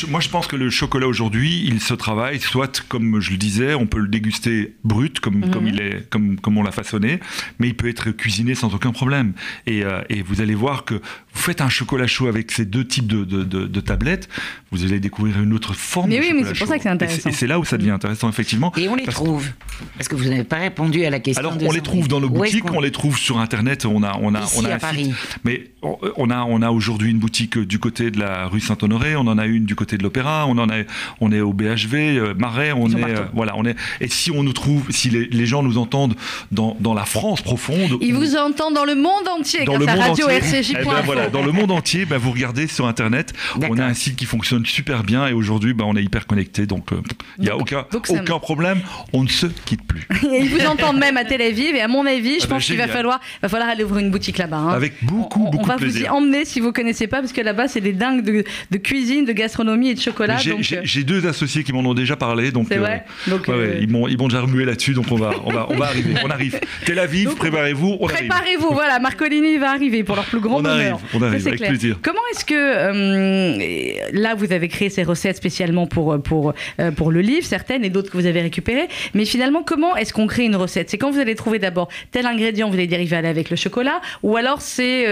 [0.10, 3.74] Moi, je pense que le chocolat aujourd'hui, il se travaille soit comme je le disais,
[3.74, 5.52] on peut le déguster brut, comme mhm.
[5.52, 7.20] comme il est, comme comme on l'a façonné,
[7.60, 9.34] mais il peut être cuisiné sans aucun problème.
[9.68, 12.86] Et, euh, et vous allez voir que vous faites un chocolat chaud avec ces deux
[12.86, 14.30] types de, de, de, tablettes,
[14.72, 16.10] vous allez découvrir une autre forme.
[16.10, 17.30] Mais oui, mais c'est pour ça que c'est intéressant.
[17.30, 18.72] Et c'est là où ça devient intéressant, effectivement.
[18.78, 19.50] Et on les trouve.
[19.98, 21.40] Parce que vous n'avez pas répondu à la question.
[21.40, 22.82] Alors, on les trouve dans nos boutiques, on...
[22.82, 23.86] les trouve sur Internet.
[23.86, 25.14] On a, on a, on a un Paris.
[25.44, 29.16] Mais on a, on a aujourd'hui une boutique du côté de la rue Saint-Honoré.
[29.16, 30.46] On en a une du côté de l'Opéra.
[30.48, 30.84] On en a,
[31.22, 32.72] on est au BHV, euh, Marais.
[32.72, 33.76] On est, euh, voilà, on est.
[34.02, 36.16] Et si on nous trouve, si les, gens nous entendent
[36.52, 39.66] dans, dans la France profonde, ils vous entendent dans le monde entier.
[39.66, 40.62] Dans le monde radio entier.
[40.70, 43.34] Eh ben, voilà, dans le monde entier, ben, vous regardez sur Internet.
[43.70, 46.66] On a un site qui fonctionne super bien et aujourd'hui, ben, on est hyper connecté.
[46.66, 47.02] Donc, euh,
[47.38, 48.82] il n'y a aucun, aucun problème.
[49.12, 50.08] On ne se quitte plus.
[50.24, 51.76] ils vous entendent même à Tel Aviv.
[51.76, 54.06] Et à mon avis, je ah ben, pense qu'il va falloir, va falloir aller ouvrir
[54.06, 54.58] une boutique là-bas.
[54.58, 54.70] Hein.
[54.70, 56.08] Avec beaucoup, beaucoup de plaisir.
[56.10, 58.24] On va vous y emmener si vous connaissez pas, parce que là-bas, c'est des dingues
[58.24, 60.38] de, cuisine, de gastronomie et de chocolat.
[60.46, 62.52] Euh, j'ai deux associés qui m'en ont déjà parlé.
[62.52, 63.06] Donc, c'est vrai.
[63.50, 64.94] Euh, ils m'ont déjà remué là-dessus.
[64.94, 66.14] Donc, on va, on va, on va arriver.
[66.24, 66.60] On arrive.
[66.86, 67.98] Tel Aviv, préparez-vous.
[67.98, 68.70] Préparez-vous.
[68.72, 70.76] Voilà, Marcolini va arriver pour leur plus grand on bonheur.
[70.76, 71.98] Arrive, on arrive, avec plaisir.
[72.04, 76.54] Comment est-ce que euh, là, vous avez créé ces recettes spécialement pour, pour,
[76.96, 78.88] pour le livre, certaines et d'autres que vous avez récupérées.
[79.16, 80.92] Mais finalement, comment est-ce qu'on crée une recette?
[80.92, 83.50] C'est quand vous allez trouver d'abord tel ingrédient, vous allez dire il va aller avec
[83.50, 85.06] le chocolat, ou alors c'est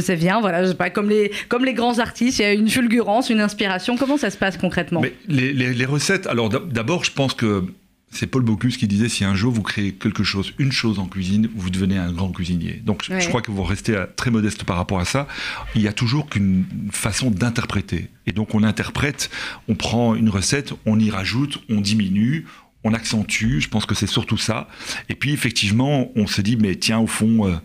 [0.00, 3.28] ça vient, voilà, pas, comme les, comme les grands artistes, il y a une fulgurance,
[3.28, 3.96] une inspiration.
[3.98, 5.02] Comment ça se passe concrètement?
[5.02, 7.64] Mais les, les recettes, alors d'abord, je pense que
[8.10, 11.06] c'est Paul Bocuse qui disait si un jour vous créez quelque chose, une chose en
[11.06, 12.80] cuisine, vous devenez un grand cuisinier.
[12.84, 15.28] Donc je crois que vous restez très modeste par rapport à ça.
[15.74, 18.08] Il y a toujours qu'une façon d'interpréter.
[18.26, 19.30] Et donc on interprète,
[19.68, 22.46] on prend une recette, on y rajoute, on diminue,
[22.84, 23.60] on accentue.
[23.60, 24.68] Je pense que c'est surtout ça.
[25.10, 27.56] Et puis effectivement, on se dit mais tiens au fond, euh,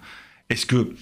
[0.49, 0.93] est-ce que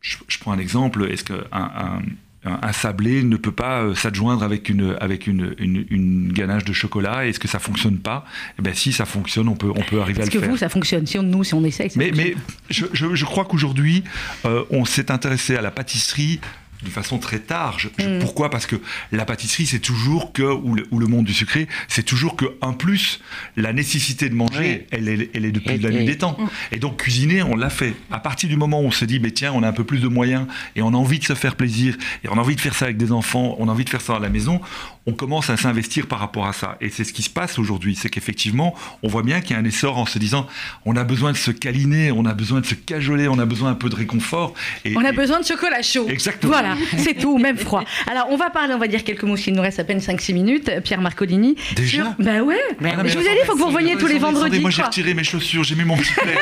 [0.00, 2.00] je, prends un exemple, est-ce qu'un un,
[2.44, 7.26] un sablé ne peut pas euh, s'adjoindre avec une avec une, une, ganache de chocolat
[7.26, 8.24] Est-ce que ça fonctionne pas?
[8.58, 10.40] Eh bien, si ça fonctionne, on peut on peut arriver à le faire.
[10.40, 11.06] Est-ce que vous, ça fonctionne.
[11.06, 12.36] Si on nous, si on essaye, mais, mais
[12.70, 14.04] je, je, crois qu'aujourd'hui,
[14.44, 16.40] euh, on s'est intéressé à la pâtisserie
[16.82, 17.78] de façon très tard.
[17.98, 18.20] Mm.
[18.20, 18.50] Pourquoi?
[18.50, 18.76] Parce que
[19.12, 23.20] la pâtisserie, c'est toujours que, ou le, monde du sucré, c'est toujours que, un plus,
[23.56, 26.36] la nécessité de manger, elle, est, elle est depuis la nuit des temps.
[26.38, 26.46] Mm.
[26.72, 27.94] Et donc, cuisiner, on l'a fait.
[28.10, 30.00] À partir du moment où on se dit, mais tiens, on a un peu plus
[30.00, 32.60] de moyens, et on a envie de se faire plaisir, et on a envie de
[32.60, 34.60] faire ça avec des enfants, on a envie de faire ça à la maison,
[35.08, 36.76] on commence à s'investir par rapport à ça.
[36.82, 37.96] Et c'est ce qui se passe aujourd'hui.
[37.96, 40.46] C'est qu'effectivement, on voit bien qu'il y a un essor en se disant,
[40.84, 43.70] on a besoin de se câliner, on a besoin de se cajoler, on a besoin
[43.70, 44.52] un peu de réconfort.
[44.84, 46.06] Et, on a besoin de chocolat chaud.
[46.10, 46.52] Exactement.
[46.52, 47.84] Voilà, c'est tout, même froid.
[48.06, 50.34] Alors, on va parler, on va dire quelques mots, s'il nous reste à peine 5-6
[50.34, 50.70] minutes.
[50.84, 51.56] Pierre Marcolini.
[51.74, 52.60] Déjà Ben ouais.
[52.80, 54.60] Mais, je vous ai dit, il faut que vous reveniez tous les vendredis.
[54.60, 56.38] moi, j'ai retiré mes chaussures, j'ai mis mon petit plaid.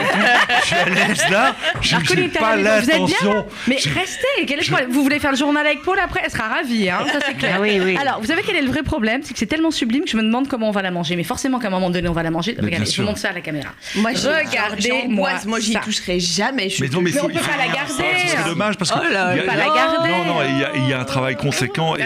[0.62, 1.54] je suis à l'aise là.
[1.80, 3.46] Je n'ai pas l'intention.
[3.68, 4.26] Mais restez.
[4.90, 6.22] Vous voulez faire le journal avec Paul après?
[6.24, 7.60] Elle sera ravie, hein, ça c'est clair.
[7.62, 10.10] Ah Alors, vous savez quel est le vrai problème C'est que c'est tellement sublime que
[10.10, 11.16] je me demande comment on va la manger.
[11.16, 12.56] Mais forcément qu'à un moment donné, on va la manger.
[12.60, 13.70] Regardez, je vous montre ça à la caméra.
[13.96, 15.30] Moi, regardez-moi.
[15.46, 16.68] Moi, j'y toucherai jamais.
[16.80, 18.04] Mais non, mais on peut pas la garder.
[18.26, 18.98] C'est dommage parce que.
[18.98, 20.08] Oh là, pas la garder.
[20.10, 20.40] Non, non,
[20.74, 22.00] il y a un travail conséquent et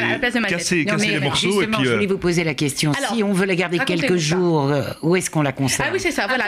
[0.49, 1.63] casser, casser les morceaux.
[1.63, 2.93] et puis, je voulais vous poser la question.
[3.13, 6.01] si on veut la garder quelques jours, euh, où est-ce qu'on la conserve Ah oui,
[6.01, 6.27] c'est ça.
[6.27, 6.45] Voilà.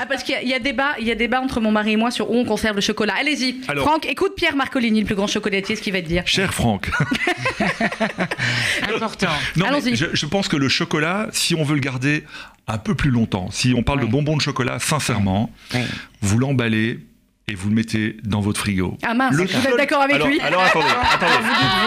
[0.00, 2.10] Ah, parce qu'il y a débat, il y a débat entre mon mari et moi
[2.10, 3.14] sur où on conserve le chocolat.
[3.18, 3.60] Allez-y.
[3.78, 6.22] Franck, écoute Pierre Marcolini, le plus grand chocolatier, ce qu'il va te dire.
[6.26, 6.90] Cher Franck.
[8.94, 9.28] Important.
[9.56, 12.24] Non, je, je pense que le chocolat, si on veut le garder
[12.66, 15.50] un peu plus longtemps, si on parle de bonbons de chocolat, sincèrement,
[16.22, 17.00] vous l'emballez
[17.48, 18.98] et vous le mettez dans votre frigo.
[19.04, 21.32] Ah mince, vous êtes d'accord avec lui Alors attendez, attendez.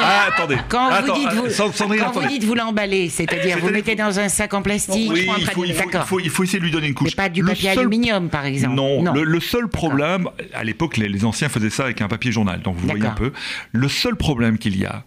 [0.01, 0.57] Ah, attendez.
[0.69, 4.53] Quand, vous, dites vous, quand vous dites vous l'emballez, c'est-à-dire vous mettez dans un sac
[4.53, 5.11] en plastique.
[5.11, 7.09] Oui, il faut, il, faut, il, faut, essayer de lui donner une couche.
[7.09, 8.75] Mais pas du papier aluminium, par exemple.
[8.75, 12.61] Non, Le, seul problème, à l'époque, les, les, anciens faisaient ça avec un papier journal,
[12.61, 13.33] donc vous voyez un peu.
[13.73, 15.03] Le seul problème qu'il y a,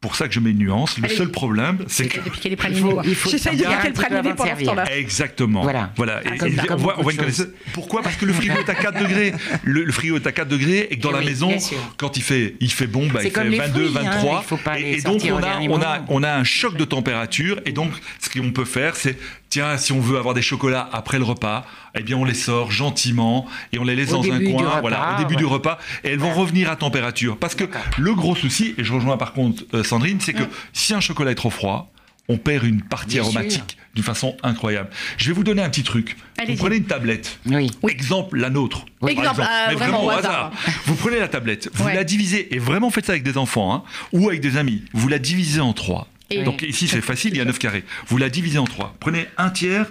[0.00, 0.98] pour ça que je mets une nuance.
[0.98, 2.20] Le seul problème, c'est que.
[2.20, 2.56] Depuis qu'elle
[3.04, 4.96] Il faut, J'essaye de dire qu'elle pralinée pendant ce temps-là.
[4.96, 5.62] Exactement.
[5.62, 5.92] Voilà.
[5.96, 6.20] voilà.
[6.24, 7.20] Ah, on voit, une
[7.72, 8.02] Pourquoi?
[8.02, 9.32] Parce que le frigo est à 4 degrés.
[9.64, 11.56] Le, frigo est à 4 degrés et que dans la maison,
[11.96, 14.44] quand il fait, il fait bon, bah, il fait 22, 23.
[14.66, 17.60] Hein, et, donc, on a, on, a, on a un choc de température.
[17.64, 19.16] Et donc, ce qu'on peut faire, c'est
[19.56, 21.64] tiens, si on veut avoir des chocolats après le repas,
[21.94, 25.22] eh bien on les sort gentiment et on les laisse dans un coin, voilà, au
[25.22, 27.38] début du repas, et elles vont revenir à température.
[27.38, 27.64] Parce que
[27.96, 30.42] le gros souci, et je rejoins par contre euh, Sandrine, c'est que
[30.74, 31.90] si un chocolat est trop froid,
[32.28, 34.90] on perd une partie aromatique d'une façon incroyable.
[35.16, 36.18] Je vais vous donner un petit truc.
[36.46, 37.38] Vous prenez une tablette.
[37.46, 37.70] Oui.
[37.88, 38.84] Exemple, la nôtre.
[39.08, 40.50] Exemple, euh, mais vraiment, au hasard.
[40.84, 43.84] Vous prenez la tablette, vous la divisez, et vraiment faites ça avec des enfants hein,
[44.12, 44.82] ou avec des amis.
[44.92, 46.08] Vous la divisez en trois.
[46.44, 47.84] Donc ici c'est facile, il y a 9 carrés.
[48.08, 48.96] Vous la divisez en trois.
[49.00, 49.86] Prenez un tiers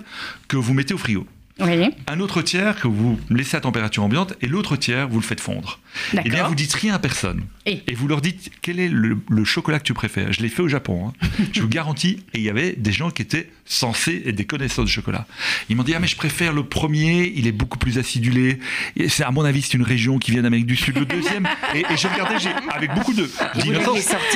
[0.48, 1.26] que vous mettez au frigo.
[1.58, 5.40] Un autre tiers que vous laissez à température ambiante et l'autre tiers, vous le faites
[5.40, 5.80] fondre.
[6.14, 7.44] Eh bien, vous dites rien à personne.
[7.66, 10.34] Et, vous leur dites quel est le, chocolat que tu préfères?
[10.34, 11.08] Je l'ai fait au Japon.
[11.08, 11.28] Hein.
[11.54, 12.24] je vous garantis.
[12.34, 15.26] Et il y avait des gens qui étaient censés être des connaisseurs de chocolat.
[15.70, 18.60] Ils m'ont dit Ah, mais je préfère le premier, il est beaucoup plus acidulé.
[19.08, 20.98] C'est, à mon avis, c'est une région qui vient d'Amérique du Sud.
[20.98, 22.36] Le deuxième, et, et j'ai regardé
[22.70, 23.30] avec beaucoup de.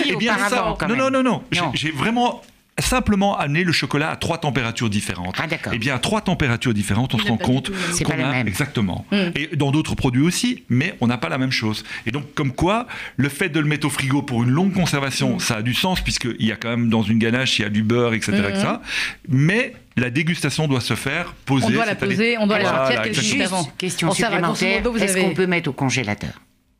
[0.07, 1.71] Et bien ça, non, non, non, non, non.
[1.73, 2.41] J'ai vraiment
[2.81, 5.35] simplement amener le chocolat à trois températures différentes.
[5.39, 5.73] Ah, d'accord.
[5.75, 7.71] Eh bien, à trois températures différentes, on se rend compte
[8.03, 8.47] qu'on a même.
[8.47, 9.05] exactement.
[9.11, 9.31] Hmm.
[9.35, 11.83] Et dans d'autres produits aussi, mais on n'a pas la même chose.
[12.05, 12.87] Et donc, comme quoi,
[13.17, 15.39] le fait de le mettre au frigo pour une longue conservation, hmm.
[15.39, 17.69] ça a du sens puisqu'il y a quand même dans une ganache, il y a
[17.69, 18.67] du beurre, etc., etc.
[18.67, 18.79] Hmm.
[19.29, 21.67] Mais la dégustation doit se faire poser.
[21.67, 23.63] On doit la poser, on doit la sortir quelques jours avant.
[23.77, 26.31] Question supplémentaire, est-ce qu'on peut mettre au congélateur?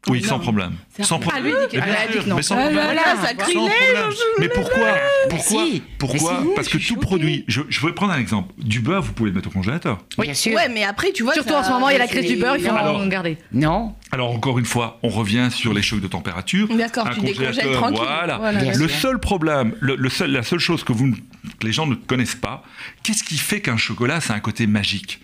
[0.10, 0.74] Oui, sans problème.
[1.02, 1.44] Sans problème.
[1.46, 2.34] Ah, lui dit que...
[2.34, 2.84] Mais sans problème.
[2.84, 4.88] Voilà, sacrilège Mais pourquoi
[5.30, 5.64] Pourquoi
[5.98, 7.46] Pourquoi Parce que tout produit.
[7.48, 8.54] Je, je vais prendre un exemple.
[8.58, 10.00] Du beurre, vous pouvez le mettre au congélateur.
[10.18, 10.56] Oui, bien sûr.
[10.56, 11.34] Ouais, mais après, tu vois.
[11.34, 13.38] Surtout en ce moment, il y a la crise du beurre, il faut en garder.
[13.52, 13.94] Non.
[14.12, 16.68] Alors, encore une fois, on revient sur les chocs de température.
[16.76, 18.00] D'accord, tu décongèles tranquille.
[18.00, 18.74] Voilà.
[18.74, 22.36] Le seul problème, le, seul, la seule chose que, vous, que les gens ne connaissent
[22.36, 22.64] pas,
[23.04, 25.22] qu'est-ce qui fait qu'un chocolat, c'est un côté magique?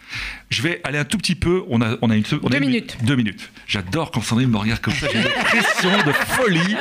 [0.49, 1.63] Je vais aller un tout petit peu.
[1.67, 2.23] On a, on a une.
[2.23, 2.97] deux minutes.
[3.03, 3.51] deux minutes.
[3.67, 5.07] J'adore quand Sandrine me regarde comme ça.
[5.11, 6.75] J'ai une pression de folie.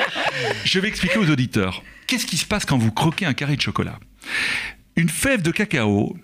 [0.64, 1.82] Je vais expliquer aux auditeurs.
[2.06, 3.98] Qu'est-ce qui se passe quand vous croquez un carré de chocolat?
[4.96, 6.16] Une fève de cacao,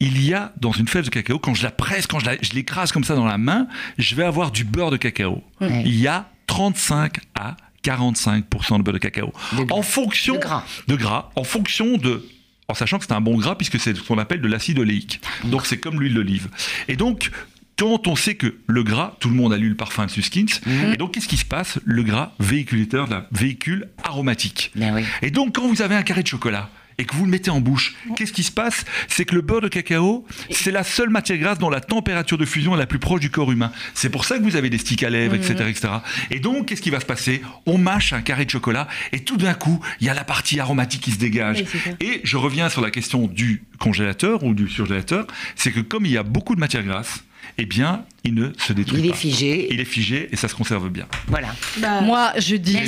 [0.00, 2.92] il y a dans une fève de cacao, quand je la presse, quand je l'écrase
[2.92, 3.66] comme ça dans la main,
[3.98, 5.42] je vais avoir du beurre de cacao.
[5.60, 9.32] Il y a 35 à 45% de beurre de cacao.
[9.70, 10.64] en fonction de gras.
[10.88, 12.26] de gras, en fonction de
[12.68, 15.20] en sachant que c'est un bon gras puisque c'est ce qu'on appelle de l'acide oléique.
[15.44, 16.48] Donc c'est comme l'huile d'olive.
[16.88, 17.30] Et donc
[17.78, 20.46] quand on sait que le gras, tout le monde a lu le parfum de Suskins,
[20.64, 20.94] mhm.
[20.94, 21.78] et donc qu'est-ce qui se passe?
[21.84, 24.72] Le gras, véhiculateur d'un véhicule aromatique.
[24.74, 27.50] Ben et donc quand vous avez un carré de chocolat, et que vous le mettez
[27.50, 28.84] en bouche, qu'est-ce qui se passe?
[29.08, 32.44] C'est que le beurre de cacao, c'est la seule matière grasse dont la température de
[32.44, 33.72] fusion est la plus proche du corps humain.
[33.94, 35.68] C'est pour ça que vous avez des sticks à lèvres, etc., mhm.
[35.68, 35.88] etc.
[36.30, 37.42] Et donc, qu'est-ce qui va se passer?
[37.66, 40.60] On mâche un carré de chocolat et tout d'un coup, il y a la partie
[40.60, 41.64] aromatique qui se dégage.
[42.00, 46.12] et je reviens sur la question du congélateur ou du surgélateur, c'est que comme il
[46.12, 47.24] y a beaucoup de matière grasse,
[47.58, 49.06] eh bien, il ne se détruit pas.
[49.06, 49.68] Il est figé.
[49.70, 51.06] Il est figé et ça se conserve bien.
[51.28, 51.48] Voilà.
[51.78, 52.78] Bah, Moi, je dis,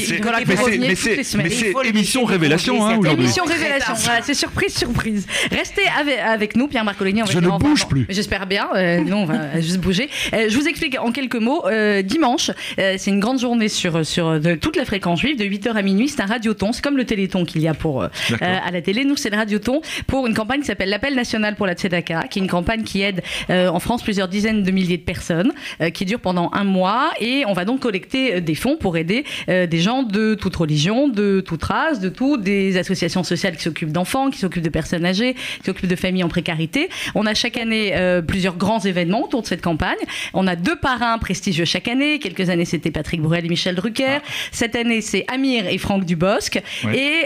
[1.37, 3.25] mais c'est émission révélation hein, aujourd'hui.
[3.25, 3.95] Émission révélation.
[3.95, 5.27] Voilà, c'est surprise, surprise.
[5.51, 7.23] Restez avec, avec nous, Pierre Marcolini.
[7.31, 8.07] Je ne bouge plus.
[8.09, 8.69] J'espère bien.
[8.75, 10.09] Euh, non, on va juste bouger.
[10.35, 11.67] Euh, je vous explique en quelques mots.
[11.67, 15.45] Euh, dimanche, euh, c'est une grande journée sur sur de, toute la fréquence juive, de
[15.45, 16.09] 8h à minuit.
[16.09, 16.73] C'est un radioton.
[16.73, 18.09] C'est comme le téléthon qu'il y a pour euh,
[18.41, 19.05] à la télé.
[19.05, 22.39] Nous, c'est le radioton pour une campagne qui s'appelle l'appel national pour la Tzedaka, qui
[22.39, 26.05] est une campagne qui aide en France plusieurs dizaines de milliers de personnes, euh, qui
[26.05, 27.11] dure pendant un mois.
[27.21, 30.55] Et on va donc collecter euh, des fonds pour aider euh, des gens de toute
[30.57, 34.69] religion, de toute race, de tout, des associations sociales qui s'occupent d'enfants, qui s'occupent de
[34.69, 36.89] personnes âgées, qui s'occupent de familles en précarité.
[37.15, 37.95] On a chaque année
[38.27, 39.97] plusieurs grands événements autour de cette campagne.
[40.35, 42.19] On a deux parrains prestigieux chaque année.
[42.19, 44.19] Quelques années, c'était Patrick Bruel et Michel Drucker.
[44.19, 44.23] Ah.
[44.53, 46.61] Cette année, c'est Amir et Franck Dubosc.
[46.93, 47.23] Et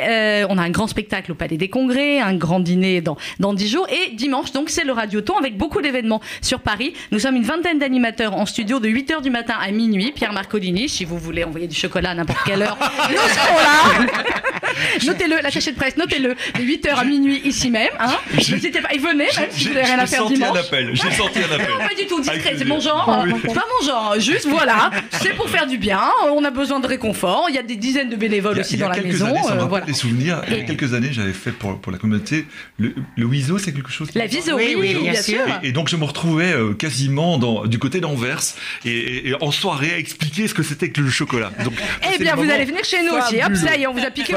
[0.49, 3.69] on a un grand spectacle au Palais des Congrès, un grand dîner dans, dans 10
[3.69, 3.87] jours.
[3.91, 6.93] Et dimanche, donc, c'est le Radioton avec beaucoup d'événements sur Paris.
[7.11, 10.13] Nous sommes une vingtaine d'animateurs en studio de 8h du matin à minuit.
[10.13, 12.79] Pierre Marcolini, si vous voulez envoyer du chocolat à n'importe quelle heure,
[13.11, 14.52] nous serons là.
[15.07, 16.31] notez-le, la de presse, notez-le.
[16.31, 17.91] De 8h à minuit ici même.
[17.99, 18.15] Hein.
[18.35, 18.93] N'hésitez pas.
[18.93, 20.59] Et venez, même si vous n'avez rien à faire dimanche.
[20.93, 21.69] J'ai senti un appel.
[21.71, 23.07] Non, pas du tout discret, c'est mon genre.
[23.07, 24.15] Pas mon genre.
[24.19, 26.03] Juste, voilà, c'est pour faire du bien.
[26.35, 27.47] On a besoin de réconfort.
[27.49, 29.27] Il y a des dizaines de bénévoles aussi dans la maison.
[29.27, 30.43] Années, ça me rappelle des souvenirs.
[30.49, 32.47] Il y a quelques années, j'avais fait pour, pour la communauté
[32.79, 34.09] le, le WISO, c'est quelque chose.
[34.15, 35.41] La viso, oui, oui, bien, sûr.
[35.63, 38.43] Et, donc je me retrouvais euh, quasiment dans, du côté d'Anvers
[38.85, 41.53] et, en soirée à expliquer ce que c'était que le chocolat.
[41.65, 41.75] Donc,
[42.15, 43.37] eh bien, vous allez venir chez nous aussi.
[43.43, 44.35] Hop, ça y est, on vous a piqué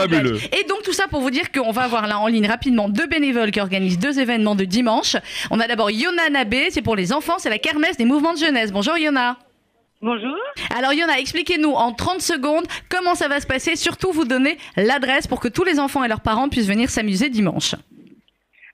[0.52, 3.08] Et donc, tout ça pour vous dire qu'on va avoir là en ligne rapidement deux
[3.08, 5.16] bénévoles qui organisent deux événements de dimanche.
[5.52, 8.40] On a d'abord Yona Nabé, c'est pour les enfants, c'est la kermesse des mouvements de
[8.40, 8.72] jeunesse.
[8.72, 9.38] Bonjour Yona.
[10.02, 10.38] Bonjour.
[10.76, 15.26] Alors Yona, expliquez-nous en 30 secondes comment ça va se passer, surtout vous donner l'adresse
[15.26, 17.76] pour que tous les enfants et leurs parents puissent venir s'amuser dimanche.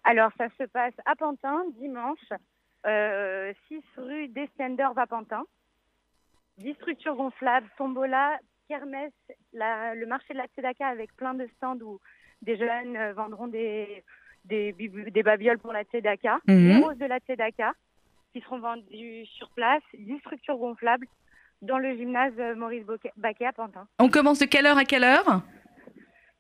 [0.04, 2.20] Alors ça se passe à Pantin dimanche
[2.84, 3.54] 6 euh,
[3.98, 5.44] rue Descender Vapentin.
[6.58, 8.38] 10 structures gonflables, tombola,
[8.68, 9.12] kermesse,
[9.54, 12.00] le marché de la Tzedaka avec plein de stands où
[12.42, 14.04] des jeunes euh, vendront des,
[14.46, 16.68] des, des babioles pour la Tzedaka, mhm.
[16.68, 17.74] des roses de la Tzedaka
[18.34, 21.08] qui seront vendues sur place, 10 structures gonflables
[21.62, 22.84] dans le gymnase Maurice
[23.18, 23.88] Baquet à Pantin.
[24.00, 25.42] On commence de quelle heure à quelle heure?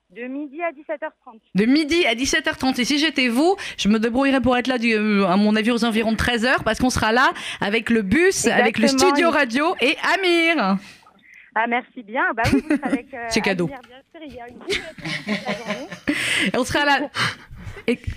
[0.09, 1.39] De midi à 17h30.
[1.55, 2.81] De midi à 17h30.
[2.81, 5.71] Et si j'étais vous, je me débrouillerais pour être là, du, euh, à mon avis,
[5.71, 9.73] aux environs de 13h, parce qu'on sera là avec le bus, avec le studio radio
[9.79, 10.77] et Amir.
[11.55, 12.23] Ah, merci bien.
[12.35, 13.07] Bah oui, avec.
[13.13, 13.67] Euh, C'est cadeau.
[13.67, 14.59] bien sûr, il y a une
[16.53, 16.99] et on sera là.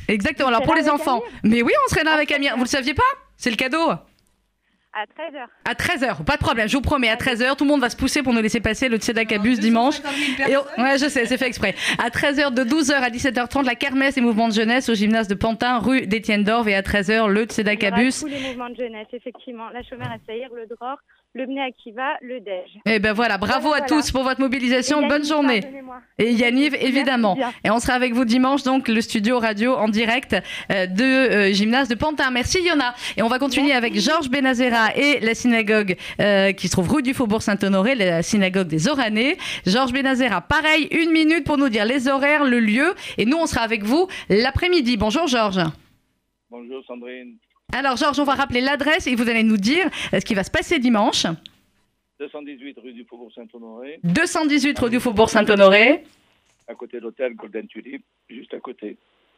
[0.09, 0.49] Exactement.
[0.49, 1.21] Alors pour les enfants.
[1.43, 2.55] Mais oui, on serait là avec Amir.
[2.57, 3.03] Vous le saviez pas?
[3.37, 5.47] C'est le cadeau À 13h.
[5.65, 7.97] À 13h, pas de problème, je vous promets, à 13h, tout le monde va se
[7.97, 9.97] pousser pour nous laisser passer le Tzedakabus dimanche.
[10.49, 11.75] Et on- ouais, je sais, c'est fait exprès.
[11.99, 15.35] À 13h, de 12h à 17h30, la kermesse et mouvements de jeunesse au gymnase de
[15.35, 16.69] Pantin, rue d'Étienne d'Orve.
[16.69, 18.21] Et à 13h, le Tzedakabus.
[18.21, 19.69] tous les mouvements de jeunesse, effectivement.
[19.71, 20.97] La chômeur à Saïr, le Dror,
[21.35, 22.81] le Akiva, le Dej.
[22.87, 24.03] Et ben voilà, bravo Voilà, à voilà.
[24.03, 25.07] tous pour votre mobilisation.
[25.09, 25.63] Bonne journée.
[26.19, 27.37] Et Yaniv, évidemment.
[27.65, 30.37] Et on sera avec vous dimanche, donc, le studio radio en direct
[30.71, 32.31] euh, de euh, gymnase de Pantin.
[32.31, 32.95] Merci Yona.
[33.17, 37.03] Et on va continuer avec Georges Benazera et la synagogue euh, qui se trouve rue
[37.03, 39.37] du Faubourg Saint-Honoré, la synagogue des Oranais.
[39.67, 42.95] Georges Benazera, pareil, une minute pour nous dire les horaires, le lieu.
[43.19, 44.97] Et nous, on sera avec vous l'après-midi.
[44.97, 45.61] Bonjour Georges.
[46.49, 47.39] Bonjour Sandrine.
[47.73, 50.45] Alors Georges, on va rappeler l'adresse et vous allez nous dire euh, ce qui va
[50.45, 51.27] se passer dimanche.
[52.21, 56.05] 218 rue du Faubourg Saint-Honoré, 218 rue du Faubourg Saint-Honoré.
[56.69, 58.97] à côté de l'hôtel Golden Tulip, juste à côté.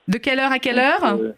[0.08, 1.32] De quelle heure à quelle heure Euh,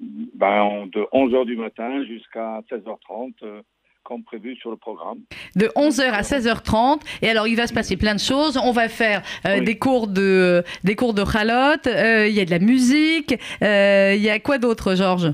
[0.00, 3.60] ben, de 11h du matin jusqu'à 16h30, euh,
[4.04, 5.18] comme prévu sur le programme.
[5.56, 8.88] de 11h à 16h30 et alors il va se passer plein de choses on va
[8.88, 9.64] faire euh, Oui.
[9.64, 13.32] des cours de des cours de chalotte il y a de la musique
[13.62, 15.32] il y a quoi d'autre Georges?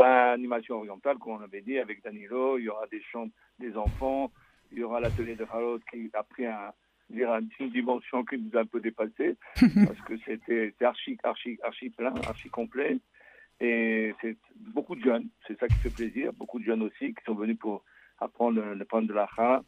[0.00, 3.28] Ben, animation orientale, comme on avait dit, avec Danilo, il y aura des chants
[3.58, 4.32] des enfants,
[4.72, 6.72] il y aura l'atelier de Charlotte qui a pris un,
[7.10, 12.14] une dimension qui nous a un peu dépassé, parce que c'était archi, archi, archi plein,
[12.26, 12.96] archi complet.
[13.60, 17.22] Et c'est beaucoup de jeunes, c'est ça qui fait plaisir, beaucoup de jeunes aussi qui
[17.26, 17.84] sont venus pour
[18.20, 19.62] apprendre le prendre de l'achat.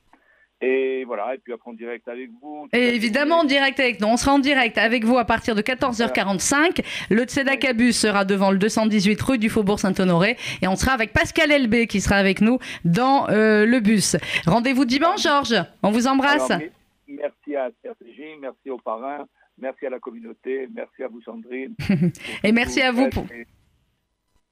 [0.64, 2.68] Et voilà, et puis après en direct avec vous.
[2.72, 4.06] et évidemment en direct avec nous.
[4.06, 8.58] On sera en direct avec vous à partir de 14h45 le Tzedakabus sera devant le
[8.58, 10.36] 218 rue du Faubourg Saint-Honoré.
[10.62, 14.16] Et on sera avec Pascal Elbé qui sera avec nous dans euh, le bus.
[14.46, 15.56] Rendez-vous dimanche Georges.
[15.82, 16.50] On vous embrasse.
[16.50, 16.62] Alors,
[17.08, 19.26] merci à RCJ, merci aux parrains,
[19.58, 21.74] merci à la communauté, merci à vous Sandrine.
[22.44, 23.26] Et merci à vous pour-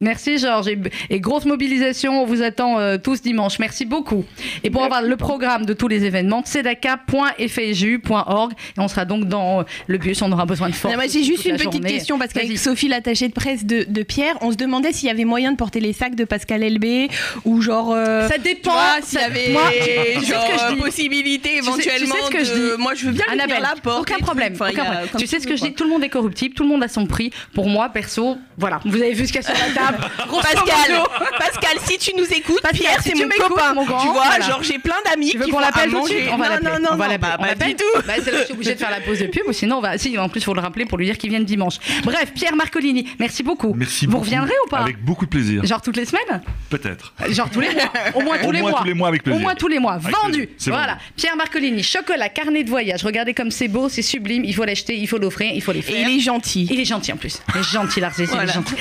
[0.03, 0.79] Merci Georges et,
[1.11, 3.59] et grosse mobilisation, on vous attend euh, tous dimanche.
[3.59, 4.25] Merci beaucoup.
[4.65, 4.95] Et pour Merci.
[4.97, 9.99] avoir le programme de tous les événements, tzedaka.fju.org et on sera donc dans euh, le
[9.99, 10.95] bus, on aura besoin de force.
[10.95, 11.91] Moi, j'ai juste une petite journée.
[11.91, 12.57] question parce qu'avec.
[12.59, 15.59] Sophie, l'attachée de presse de, de Pierre, on se demandait s'il y avait moyen de
[15.59, 17.11] porter les sacs de Pascal Elbé
[17.45, 17.93] ou genre.
[17.93, 18.73] euh, ça dépend.
[19.03, 20.81] s'il y avait moi, tu sais ce genre, que je dis.
[20.81, 22.15] possibilité Tu sais- tu sais éventuellement.
[22.25, 22.83] ce que je de- dis.
[22.83, 24.01] Moi, je veux bien Annabelle, ouvrir la porte.
[24.01, 24.55] aucun problème.
[24.59, 26.83] aucun Tu sais ce que je dis, tout le monde est corruptible, tout le monde
[26.83, 27.31] a son prix.
[27.55, 29.89] Pour moi, perso, voilà, vous avez vu ce qu'il y a sur la table.
[30.29, 31.03] Grosso Pascal.
[31.39, 33.75] Pascal, si tu nous écoutes, Pascal, Pierre, si c'est tu mon m'écoutes, copain.
[33.75, 34.47] mon grand, tu vois, voilà.
[34.47, 36.71] genre j'ai plein d'amis qui qu'on font l'appelle tout de suite On va Non, l'appeler.
[36.71, 37.55] non, non, on va non, l'appeler.
[37.55, 38.03] bah, tout.
[38.07, 39.81] Bah, c'est là, je suis obligée de faire la pause de pub, ou sinon, on
[39.81, 39.99] va...
[39.99, 41.77] si, en plus, il faut le rappeler pour lui dire qu'il vienne dimanche.
[42.05, 43.75] Bref, Pierre Marcolini, merci beaucoup.
[43.77, 44.25] Merci Vous beaucoup.
[44.25, 45.65] reviendrez ou pas Avec beaucoup de plaisir.
[45.65, 47.13] Genre toutes les semaines Peut-être.
[47.31, 49.23] Genre tous les mois Au moins tous Au les moins mois tous les mois, avec
[49.23, 49.41] plaisir.
[49.41, 49.99] Au moins tous les mois.
[49.99, 50.99] Vendu Voilà.
[51.17, 53.03] Pierre Marcolini, chocolat, carnet de voyage.
[53.05, 54.45] Regardez comme c'est beau, c'est sublime.
[54.45, 56.09] Il faut l'acheter, il faut l'offrir, il faut les Et faire.
[56.09, 56.67] il est gentil.
[56.71, 57.41] Il est gentil en plus.
[57.55, 58.75] Il est gentil, Lars, il est gentil.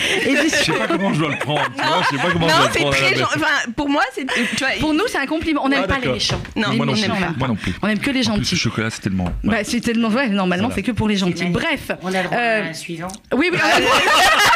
[0.99, 1.61] Comment je dois le prendre.
[1.75, 2.95] tu vois, je sais pas comment Non, je dois le prendre.
[2.95, 3.21] très.
[3.23, 4.25] Enfin, pour moi, c'est.
[4.25, 5.61] Tu vois, Pour nous, c'est un compliment.
[5.63, 6.41] On n'aime Ah, pas les méchants.
[6.55, 7.03] Non, moi non plus.
[7.09, 7.73] on n'aime Moi non plus.
[7.81, 8.55] On aime que les En plus, le gentils.
[8.57, 9.23] chocolat, c'est tellement.
[9.25, 9.31] ouais.
[9.43, 10.75] Bah, c'est tellement ouais, normalement, Voilà.
[10.75, 11.45] c'est que pour les gentils.
[11.45, 11.91] Bref.
[12.01, 13.07] On a le droit Euh, à un suivant.
[13.33, 13.57] Oui, oui,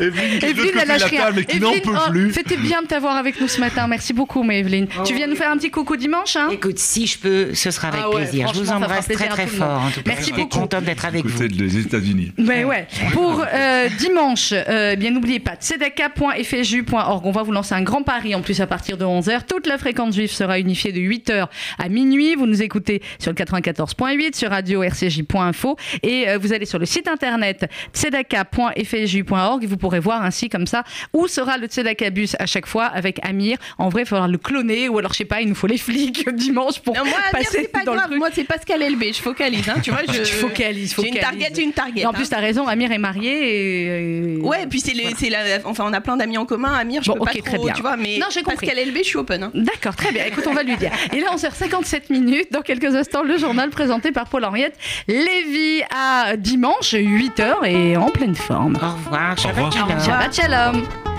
[0.00, 1.32] Evelyne, qui Evelyne, elle lâche rien.
[1.36, 2.32] et qui n'en peut oh, plus.
[2.32, 3.86] C'était bien de t'avoir avec nous ce matin.
[3.86, 4.88] Merci beaucoup, mais Evelyne.
[4.98, 6.48] Oh, tu viens nous faire un petit coucou dimanche, hein?
[6.50, 8.52] Écoute, si je peux, ce sera avec Ah ouais, plaisir.
[8.52, 9.82] Je vous embrasse très très fort.
[9.82, 10.58] En tout cas, Merci beaucoup.
[10.58, 11.48] contente d'être avec vous.
[11.48, 12.32] Des États-Unis.
[12.38, 12.86] Ben ouais.
[13.12, 17.26] Pour euh, dimanche, euh, bien n'oubliez pas, tzedaka.fju.org.
[17.26, 19.42] On va vous lancer un grand pari en plus à partir de 11h.
[19.48, 21.46] Toute la fréquence juive sera unifiée de 8h
[21.78, 22.34] à minuit.
[22.34, 26.86] Vous nous écoutez sur le 94.8, sur radio rcj.info et euh, vous allez sur le
[26.86, 32.36] site internet tzedaka.fju.org et vous pourrez voir ainsi comme ça où sera le tzedaka bus
[32.38, 33.58] à chaque fois avec Amir.
[33.78, 35.78] En vrai, il faudra le cloner ou alors je sais pas, il nous faut les
[35.78, 38.08] flics dimanche pour Non, moi, Amir, passer c'est pas dans le grave.
[38.10, 38.18] truc.
[38.18, 39.12] Moi, c'est Pascal Elbé.
[39.12, 39.68] Je focalise.
[39.68, 40.22] Hein, tu vois, je.
[40.22, 41.20] Tu focalises, J'ai une focalise.
[41.40, 42.00] target, une target.
[42.02, 42.12] Et en hein.
[42.12, 44.36] plus, t'as raison, Amir est marié et...
[44.38, 46.72] Ouais, et puis c'est c'est la, enfin on a plein d'amis en commun.
[46.72, 47.74] Amir, je Bon, peux pas ok, trop, très bien.
[47.74, 48.26] tu vois, mais Non.
[48.44, 49.42] Pascal Elbé, je suis open.
[49.44, 49.50] hein.
[49.54, 50.24] D'accord, très bien.
[50.26, 50.90] Écoute, on va lui dire.
[51.12, 52.52] Et là, on sert 57 minutes.
[52.52, 54.76] Dans quelques instants, le journal présenté par Paul-Henriette
[55.08, 58.76] Lévy à dimanche, 8h et en pleine forme.
[58.84, 60.00] au revoir, אה, שבת שלום.
[60.04, 61.13] שבת שלום.